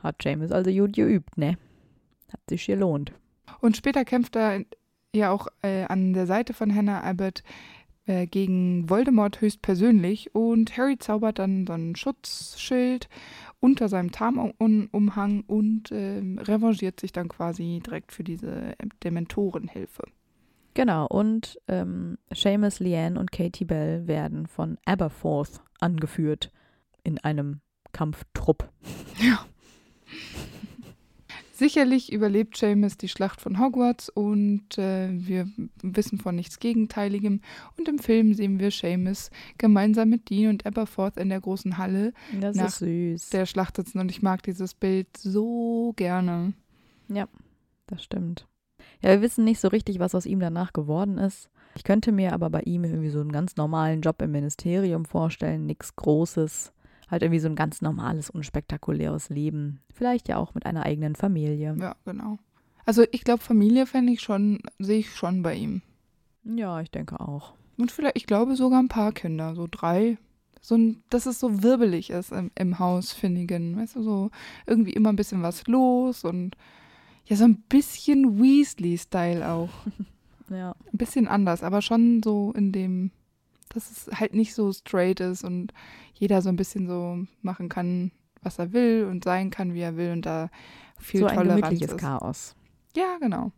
[0.00, 1.56] Hat Seamus also gut geübt, ne?
[2.30, 3.14] Hat sich gelohnt.
[3.62, 4.66] Und später kämpft er
[5.14, 7.42] ja auch äh, an der Seite von Hannah Abbott
[8.06, 13.08] äh, gegen Voldemort höchstpersönlich und Harry zaubert dann so ein Schutzschild
[13.60, 20.04] unter seinem Tarnumhang und ähm, revanchiert sich dann quasi direkt für diese Dementorenhilfe.
[20.74, 26.52] Genau, und ähm, Seamus, Leanne und Katie Bell werden von Aberforth angeführt
[27.02, 27.60] in einem
[27.92, 28.70] Kampftrupp.
[31.58, 35.48] Sicherlich überlebt Seamus die Schlacht von Hogwarts und äh, wir
[35.82, 37.40] wissen von nichts Gegenteiligem.
[37.76, 42.12] Und im Film sehen wir Seamus gemeinsam mit Dean und Aberforth in der großen Halle
[42.40, 43.30] Das Nach ist süß.
[43.30, 46.52] der Schlacht sitzen und ich mag dieses Bild so gerne.
[47.88, 48.46] Das stimmt.
[49.02, 51.50] Ja, wir wissen nicht so richtig, was aus ihm danach geworden ist.
[51.74, 55.66] Ich könnte mir aber bei ihm irgendwie so einen ganz normalen Job im Ministerium vorstellen,
[55.66, 56.72] nichts Großes.
[57.10, 59.80] Halt irgendwie so ein ganz normales, unspektakuläres Leben.
[59.92, 61.76] Vielleicht ja auch mit einer eigenen Familie.
[61.78, 62.38] Ja, genau.
[62.84, 65.82] Also ich glaube, Familie fände ich schon, sehe ich schon bei ihm.
[66.44, 67.54] Ja, ich denke auch.
[67.76, 70.18] Und vielleicht, ich glaube sogar ein paar Kinder, so drei.
[70.60, 73.76] So ein, dass es so wirbelig ist im, im Haus, Finnigan.
[73.76, 74.30] Weißt du, so
[74.66, 76.56] irgendwie immer ein bisschen was los und
[77.26, 79.70] ja, so ein bisschen Weasley-Style auch.
[80.50, 80.74] Ja.
[80.90, 83.10] Ein bisschen anders, aber schon so in dem,
[83.68, 85.72] dass es halt nicht so straight ist und
[86.14, 88.12] jeder so ein bisschen so machen kann,
[88.42, 90.50] was er will und sein kann, wie er will und da
[90.98, 91.98] viel so ein Toleranz gemütliches ist.
[91.98, 92.56] Chaos.
[92.96, 93.52] Ja, genau.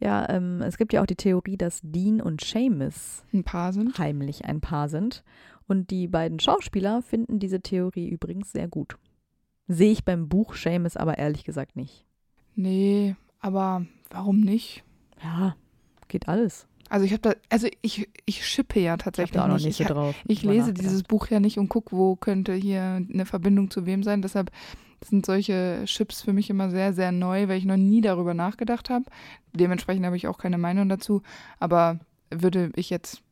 [0.00, 3.98] Ja, ähm, es gibt ja auch die Theorie, dass Dean und Seamus Ein paar sind.
[3.98, 5.22] heimlich ein Paar sind.
[5.68, 8.96] Und die beiden Schauspieler finden diese Theorie übrigens sehr gut.
[9.68, 12.04] Sehe ich beim Buch Seamus aber ehrlich gesagt nicht.
[12.56, 14.82] Nee, aber warum nicht?
[15.22, 15.54] Ja,
[16.08, 16.66] geht alles.
[16.92, 19.54] Also ich habe da, also ich, ich schippe ja Ich habe tatsächlich da auch noch
[19.58, 19.76] nicht.
[19.78, 20.14] so ich, drauf.
[20.28, 23.86] ich drüber lese dieses Buch ja nicht und gucke, wo könnte hier eine Verbindung zu
[23.86, 24.20] wem sein.
[24.20, 24.50] Deshalb
[25.02, 28.90] sind solche Chips für mich immer sehr, sehr neu, weil ich noch nie darüber nachgedacht
[28.90, 29.06] habe.
[29.54, 31.22] Dementsprechend habe ich auch keine Meinung dazu.
[31.58, 31.98] Aber
[32.30, 33.22] würde ich jetzt,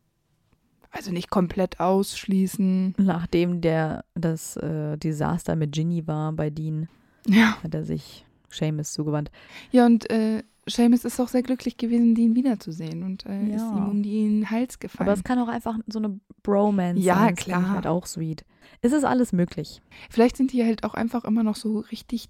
[0.91, 2.95] also nicht komplett ausschließen.
[2.97, 6.89] Nachdem der das äh, Desaster mit Ginny war bei Dean,
[7.29, 7.63] Ja.
[7.63, 9.31] hat er sich Seamus zugewandt.
[9.71, 13.77] Ja, und äh, Seamus ist auch sehr glücklich gewesen, Dean wiederzusehen und äh, ist Ja.
[13.77, 15.09] ihm um den Hals gefallen.
[15.09, 17.37] Aber es kann auch einfach so eine Bromance Ja, sein.
[17.37, 17.69] Finde klar.
[17.71, 18.45] Halt auch sweet.
[18.81, 19.83] Es ist alles möglich.
[20.09, 22.29] Vielleicht sind die halt auch einfach immer noch so richtig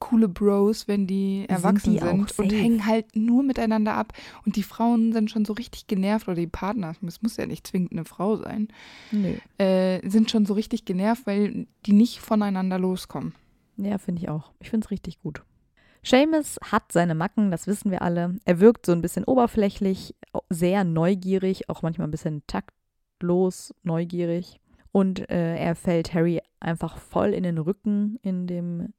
[0.00, 4.12] coole Bros, wenn die erwachsen die sind, und hängen halt nur miteinander ab.
[4.44, 7.66] Und die Frauen sind schon so richtig genervt, oder die Partner, es muss ja nicht
[7.66, 8.68] zwingend eine Frau sein,
[9.12, 9.34] Nö.
[9.56, 13.34] äh, sind schon so richtig genervt, weil die nicht voneinander loskommen.
[13.78, 14.52] Ja, finde ich auch.
[14.60, 15.42] Ich finde es richtig gut.
[16.04, 18.36] Seamus hat seine Macken, das wissen wir alle.
[18.44, 20.14] Er wirkt so ein bisschen oberflächlich,
[20.50, 24.60] sehr neugierig, auch manchmal ein bisschen taktlos neugierig.
[24.92, 28.92] Und äh, er fällt Harry einfach voll in den Rücken in dem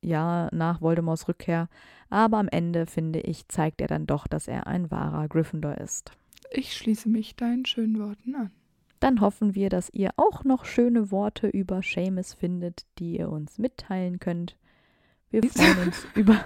[0.00, 1.68] Jahr nach Voldemorts Rückkehr.
[2.08, 6.12] Aber am Ende, finde ich, zeigt er dann doch, dass er ein wahrer Gryffindor ist.
[6.50, 8.50] Ich schließe mich deinen schönen Worten an.
[9.00, 13.58] Dann hoffen wir, dass ihr auch noch schöne Worte über Seamus findet, die ihr uns
[13.58, 14.56] mitteilen könnt.
[15.30, 16.44] Wir freuen uns über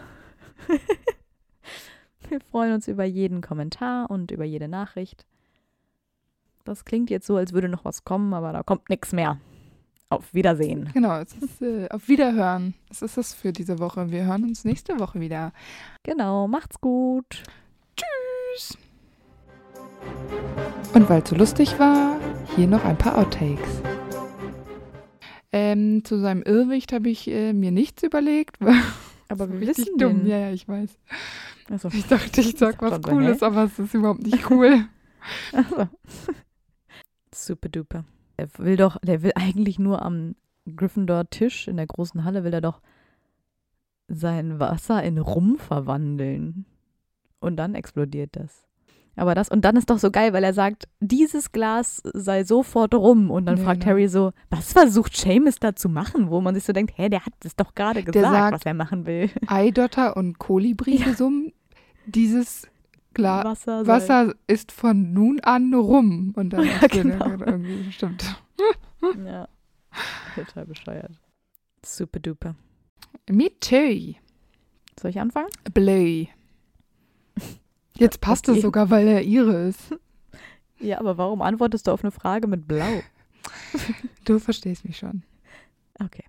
[2.29, 5.27] Wir freuen uns über jeden Kommentar und über jede Nachricht.
[6.65, 9.39] Das klingt jetzt so, als würde noch was kommen, aber da kommt nichts mehr.
[10.11, 10.91] Auf Wiedersehen.
[10.93, 12.75] Genau, es ist äh, auf Wiederhören.
[12.89, 14.11] Das ist es für diese Woche.
[14.11, 15.53] Wir hören uns nächste Woche wieder.
[16.03, 17.45] Genau, macht's gut.
[17.97, 18.77] Tschüss.
[20.95, 22.17] Und weil es so lustig war,
[22.57, 23.83] hier noch ein paar Outtakes.
[25.53, 28.59] Ähm, zu seinem Irrwicht habe ich äh, mir nichts überlegt.
[29.29, 30.21] Aber wir wissen dumm.
[30.21, 30.27] den.
[30.27, 30.99] Ja, ja, ich weiß.
[31.71, 34.87] Also, Ich dachte, ich sag was Cooles, aber es ist überhaupt nicht cool.
[35.53, 35.89] also.
[37.33, 38.05] Super duper.
[38.39, 40.35] Der will doch, der will eigentlich nur am
[40.75, 42.81] Gryffindor-Tisch in der großen Halle, will er doch
[44.09, 46.67] sein Wasser in Rum verwandeln.
[47.39, 48.67] Und dann explodiert das.
[49.17, 52.95] Aber das, und dann ist doch so geil, weil er sagt, dieses Glas sei sofort
[52.95, 53.31] rum.
[53.31, 53.91] Und dann Ja, fragt genau.
[53.93, 56.31] Harry so, was versucht Seamus da zu machen?
[56.31, 58.75] Wo man sich so denkt, hä, der hat es doch gerade gesagt, sagt- was er
[58.75, 59.29] machen will.
[59.47, 61.07] Eidotter und Kolibri Ja.
[61.07, 61.53] gesummen.
[62.07, 62.67] Dieses
[63.13, 66.33] Gla Wasser, Wasser ist von nun an rum.
[66.37, 67.27] Und dann Ja, genau.
[67.45, 68.25] irgendwie stimmt.
[69.27, 69.49] Ja.
[70.35, 71.13] Total bescheuert.
[71.85, 72.55] Super duper.
[73.29, 74.15] Me too.
[75.01, 75.49] Soll ich anfangen?
[75.75, 76.27] Blue.
[77.97, 78.59] Jetzt passt okay.
[78.59, 79.95] es sogar, weil er ihre ist.
[80.79, 83.03] Ja, aber warum antwortest du auf eine Frage mit Blau?
[84.25, 85.23] Du verstehst mich schon.
[85.99, 86.25] Okay.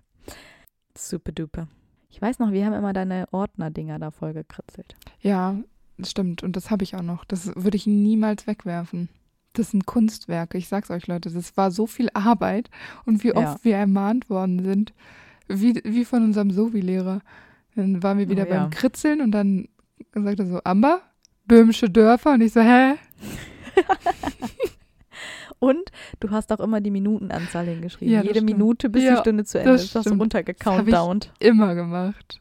[0.96, 1.68] Super duper.
[2.10, 4.96] Ich weiß noch, wir haben immer deine Ordner-Dinger da voll gekritzelt.
[5.20, 5.56] Ja,
[5.98, 6.42] das stimmt.
[6.42, 7.24] Und das habe ich auch noch.
[7.24, 9.08] Das würde ich niemals wegwerfen.
[9.54, 10.58] Das sind Kunstwerke.
[10.58, 11.30] Ich sag's euch, Leute.
[11.30, 12.70] Das war so viel Arbeit.
[13.04, 13.34] Und wie Ja.
[13.52, 14.92] oft wir ermahnt worden sind.
[15.48, 17.20] Wie, wie von unserem Sovi-Lehrer.
[17.74, 18.60] Dann waren wir wieder Oh, ja.
[18.62, 19.68] beim Kritzeln und dann
[20.14, 21.00] sagt er so, Amber,
[21.46, 22.32] böhmische Dörfer.
[22.34, 22.94] Und ich so, hä?
[25.58, 28.12] Und du hast auch immer die Minutenanzahl hingeschrieben.
[28.12, 28.50] Ja, Jede stimmt.
[28.50, 29.94] Minute, bis Ja, die Stunde zu Ende das ist.
[29.94, 31.32] Das hast du runtergecountdownt.
[31.38, 32.40] Immer gemacht.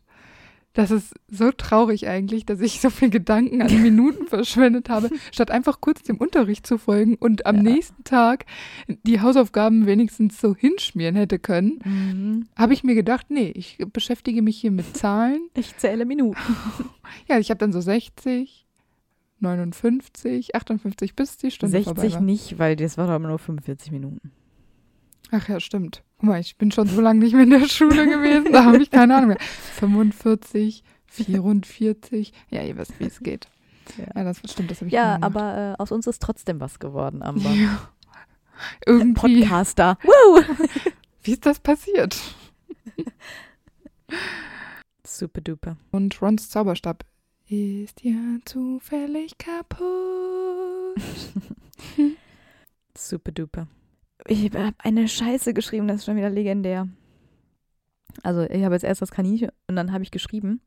[0.73, 5.51] Das ist so traurig eigentlich, dass ich so viel Gedanken an Minuten verschwendet habe, statt
[5.51, 7.61] einfach kurz dem Unterricht zu folgen und am Ja.
[7.63, 8.45] nächsten Tag
[8.87, 12.47] die Hausaufgaben wenigstens so hinschmieren hätte können, Mhm.
[12.57, 15.41] habe ich mir gedacht, nee, ich beschäftige mich hier mit Zahlen.
[15.55, 16.39] Ich zähle Minuten.
[17.27, 18.60] Ja, ich habe dann so 60,
[19.41, 22.21] 59, 58, bis die Stunde vorbei 60 war.
[22.21, 24.31] nicht, weil das war doch immer nur 45 Minuten.
[25.31, 26.03] Ach ja, stimmt.
[26.19, 28.81] Guck mal, ich bin schon so lange nicht mehr in der Schule gewesen, da habe
[28.81, 29.39] ich keine Ahnung mehr.
[29.79, 33.47] 45, 44, ja, ihr wisst, wie es geht.
[33.97, 34.05] Ja.
[34.15, 37.23] Ja, das stimmt, das habe ich Ja, aber äh, aus uns ist trotzdem was geworden,
[37.23, 37.49] Amber.
[37.49, 37.89] Ja.
[38.85, 39.97] Irgendwie Podcaster.
[40.03, 40.43] Woo!
[41.23, 42.17] Wie ist das passiert?
[45.03, 45.77] Super duper.
[45.91, 47.03] Und Rons Zauberstab
[47.51, 49.81] ist ja zufällig kaputt.
[52.97, 53.67] Super duper.
[54.27, 56.87] Ich habe eine Scheiße geschrieben, das ist schon wieder legendär.
[58.23, 60.61] Also, ich habe jetzt erst das Kaninchen und dann habe ich geschrieben: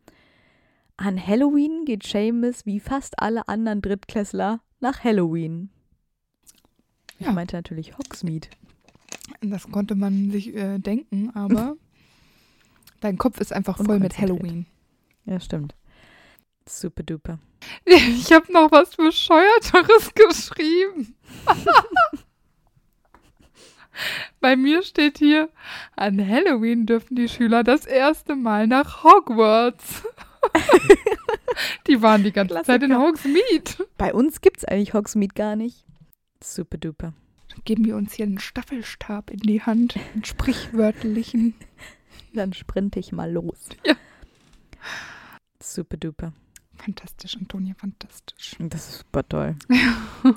[0.97, 5.71] An Halloween geht Seamus wie fast alle anderen Drittklässler nach Halloween.
[7.19, 7.33] Ich Ja.
[7.33, 8.49] meinte natürlich Hogsmeade.
[9.41, 11.77] Das konnte man sich äh, denken, aber
[13.01, 14.19] dein Kopf ist einfach voll mit.
[14.19, 14.67] Halloween.
[15.27, 15.75] Ja, stimmt.
[16.69, 17.39] Super duper.
[17.85, 21.15] Ich habe noch was Bescheuerteres geschrieben.
[24.41, 25.51] Bei mir steht hier,
[25.95, 30.03] an Halloween dürfen die Schüler das erste Mal nach Hogwarts.
[31.87, 33.09] die waren die ganze Zeit in Klassiker.
[33.09, 33.89] Hogsmeade.
[33.97, 35.85] Bei uns gibt es eigentlich Hogsmeade gar nicht.
[36.43, 37.15] Super duper.
[37.65, 41.55] Geben wir uns hier einen Staffelstab in die Hand, einen sprichwörtlichen.
[42.33, 43.69] Dann sprinte ich mal los.
[43.87, 43.95] Ja.
[45.63, 46.33] Super duper.
[46.77, 48.57] Fantastisch, Antonia, fantastisch.
[48.59, 49.57] Das ist super toll.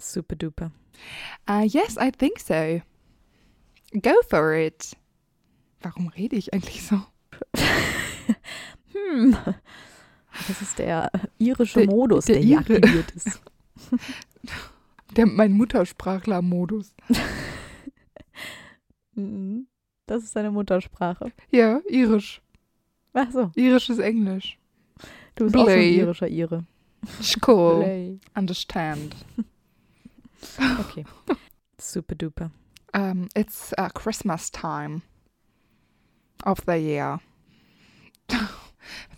[0.00, 0.70] Super duper.
[1.48, 2.80] Uh, yes, I think so.
[4.00, 4.96] Go for it.
[5.82, 7.00] Warum rede ich eigentlich so?
[8.92, 9.36] Hm.
[10.48, 12.76] Das ist der irische Der- Modus, der der, hier Ire.
[12.76, 13.40] aktiviert ist.
[15.16, 16.94] Der, mein Muttersprachler-Modus.
[19.14, 19.66] Mhm.
[20.06, 21.32] Das ist deine Muttersprache.
[21.50, 22.40] Ja, irisch.
[23.12, 24.56] Ach so, Irisches Englisch.
[25.36, 25.96] Du bist auch so ein Blay.
[25.98, 26.64] irischer Ire.
[27.46, 27.76] Cool.
[27.84, 28.20] Blay.
[28.34, 29.16] Understand.
[30.80, 31.04] Okay.
[31.78, 32.50] Super duper.
[32.94, 35.02] Um, it's uh, Christmas time
[36.44, 37.20] of the year.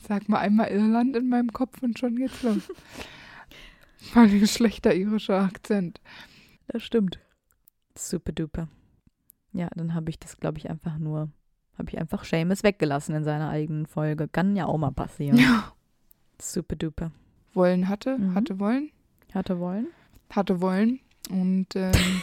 [0.09, 2.63] Sag mal einmal Irland in meinem Kopf und schon geht's los.
[4.13, 6.01] Voll ein schlechter irischer Akzent.
[6.67, 7.21] Das stimmt.
[7.97, 8.69] Super duper.
[9.53, 11.31] Ja, dann habe ich das, glaube ich, einfach nur,
[11.79, 14.27] habe ich einfach Seamus weggelassen in seiner eigenen Folge.
[14.27, 15.37] Kann ja auch mal passieren.
[15.39, 15.73] Ja.
[16.45, 17.13] Super duper.
[17.55, 18.35] Wollen hatte, Mhm.
[18.35, 18.91] hatte wollen,
[19.33, 19.87] Hatte wollen?
[20.31, 20.99] hatte wollen.
[21.31, 21.93] Und ähm,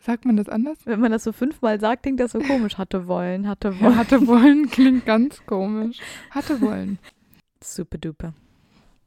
[0.00, 0.78] sagt man das anders?
[0.84, 2.78] Wenn man das so fünfmal sagt, klingt das so komisch.
[2.78, 3.96] Hatte wollen, hatte Ja, wollen.
[3.96, 5.98] hatte wollen klingt ganz komisch.
[6.30, 6.98] Hatte wollen.
[7.62, 8.32] Super duper.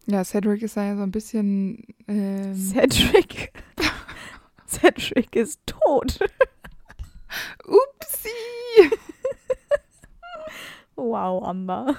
[0.06, 1.84] Ja, Cedric ist ja so ein bisschen.
[2.08, 3.52] Ähm, Cedric.
[4.68, 6.20] Cedric ist tot.
[7.66, 8.30] Upsi!
[10.96, 11.96] Wow, Amber.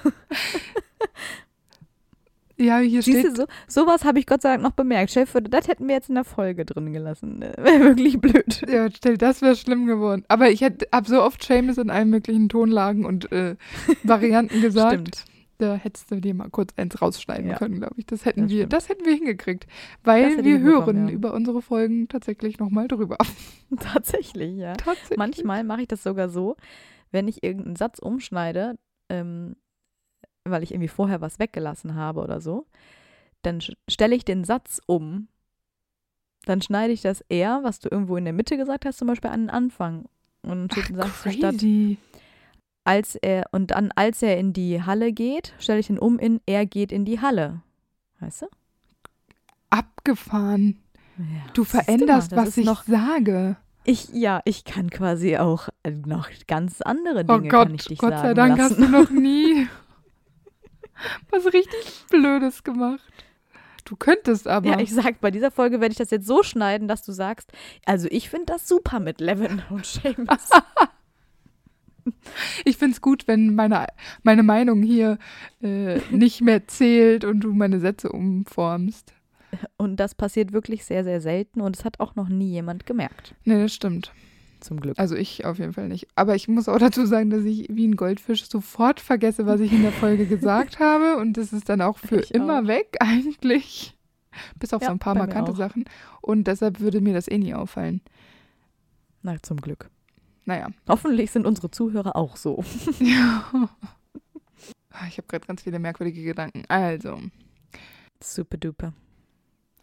[2.57, 3.37] Ja, hier Siehst steht.
[3.37, 5.11] du, so, sowas habe ich Gott sei Dank noch bemerkt.
[5.11, 7.41] Chef, das hätten wir jetzt in der Folge drin gelassen.
[7.57, 8.61] Wäre wirklich blöd.
[8.69, 10.23] Ja, stell, das wäre schlimm geworden.
[10.29, 13.55] Aber ich habe so oft Seamus in allen möglichen Tonlagen und äh,
[14.03, 14.91] Varianten gesagt.
[14.93, 15.25] Stimmt.
[15.57, 17.57] Da hättest du dir mal kurz eins rausschneiden Ja.
[17.57, 18.05] können, glaube ich.
[18.05, 18.73] Das hätten Das wir, stimmt.
[18.73, 19.67] das hätten wir hingekriegt.
[20.03, 21.13] Weil wir hören ja.
[21.13, 23.17] über unsere Folgen tatsächlich nochmal drüber.
[23.79, 24.73] Tatsächlich, ja.
[24.73, 25.17] Tatsächlich.
[25.17, 26.55] Manchmal mache ich das sogar so,
[27.15, 28.77] wenn ich irgendeinen Satz umschneide,
[29.09, 29.55] ähm,
[30.43, 32.67] weil ich irgendwie vorher was weggelassen habe oder so,
[33.41, 35.27] dann stelle ich den Satz um.
[36.45, 39.31] Dann schneide ich das eher, was du irgendwo in der Mitte gesagt hast, zum Beispiel
[39.31, 40.05] an den Anfang.
[40.43, 41.65] Und Ach, dann sagst du statt,
[42.83, 46.39] als er, und dann, als er in die Halle geht, stelle ich den um in,
[46.45, 47.61] er geht in die Halle.
[48.19, 48.47] Weißt du?
[49.71, 50.77] Abgefahren.
[51.17, 53.57] Ja, Du mal, veränderst, das was ich noch, sage.
[53.85, 55.69] Ich, ja, ich kann quasi auch
[56.05, 58.81] noch ganz andere Oh Dinge Gott, kann ich dich Gott sagen sei Dank lassen.
[58.81, 59.67] hast du noch nie
[61.29, 63.11] was richtig Blödes gemacht.
[63.85, 64.67] Du könntest aber.
[64.67, 67.51] Ja, ich sag, bei dieser Folge werde ich das jetzt so schneiden, dass du sagst,
[67.85, 70.49] also ich finde das super mit Levin und Seamus.
[72.65, 73.87] Ich finde es gut, wenn meine,
[74.21, 75.17] meine Meinung hier
[75.63, 79.11] äh, nicht mehr zählt und du meine Sätze umformst.
[79.77, 83.35] Und das passiert wirklich sehr, sehr selten und es hat auch noch nie jemand gemerkt.
[83.43, 84.11] Nee, das stimmt.
[84.61, 84.97] Zum Glück.
[84.97, 86.07] Also ich auf jeden Fall nicht.
[86.15, 89.71] Aber ich muss auch dazu sagen, dass ich wie ein Goldfisch sofort vergesse, was ich
[89.71, 91.17] in der Folge gesagt habe.
[91.17, 92.67] Und das ist dann auch für Ich immer auch.
[92.67, 93.95] weg eigentlich.
[94.59, 95.53] Bis auf Ja, so ein paar markante.
[95.53, 95.85] Sachen.
[96.21, 98.01] Und deshalb würde mir das eh nie auffallen.
[99.21, 99.89] Na, zum Glück.
[100.45, 100.69] Naja.
[100.87, 102.63] Hoffentlich sind unsere Zuhörer auch so.
[102.99, 103.45] Ja.
[104.97, 106.63] Ah, Ich habe gerade ganz viele merkwürdige Gedanken.
[106.69, 107.19] Also,
[108.23, 108.93] Super duper.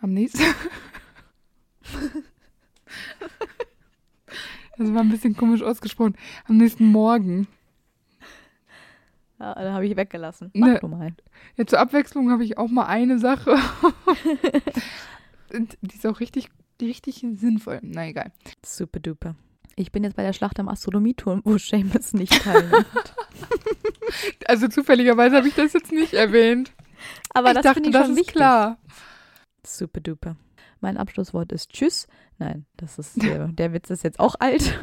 [0.03, 0.43] Am nächsten.
[4.79, 6.17] Das war ein bisschen komisch ausgesprochen.
[6.49, 7.47] Am nächsten Morgen.
[9.39, 10.51] Ja, da habe ich weggelassen.
[10.55, 10.79] Mach Ne.
[10.81, 11.13] du mal.
[11.57, 13.57] Ja, zur Abwechslung habe ich auch mal eine Sache.
[15.53, 16.49] Die ist auch richtig,
[16.81, 17.79] die richtig sinnvoll.
[17.83, 18.33] Na egal.
[18.65, 19.35] Super duper.
[19.77, 22.87] Ich bin jetzt bei der Schlacht am Astronomieturm, wo Seamus nicht teilnimmt.
[24.47, 26.73] Also zufälligerweise habe ich das jetzt nicht erwähnt.
[27.31, 28.35] Aber ich das dachte, ich das ist wichtig.
[28.35, 28.77] klar.
[29.67, 30.37] Super duper.
[30.81, 32.09] Mein Abschlusswort ist Tschüss.
[32.39, 34.79] Nein, das ist der, der Witz ist jetzt auch alt.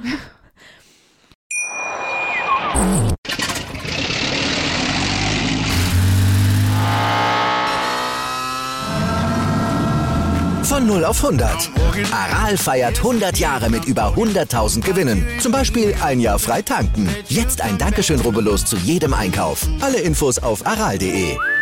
[10.64, 11.72] Von 0 auf 100.
[12.12, 15.28] Aral feiert 100 Jahre mit über 100.000 Gewinnen.
[15.40, 17.10] Zum Beispiel ein Jahr frei tanken.
[17.28, 19.68] Jetzt ein Dankeschön, rubbellos zu jedem Einkauf.
[19.82, 21.36] Alle Infos auf aral.de.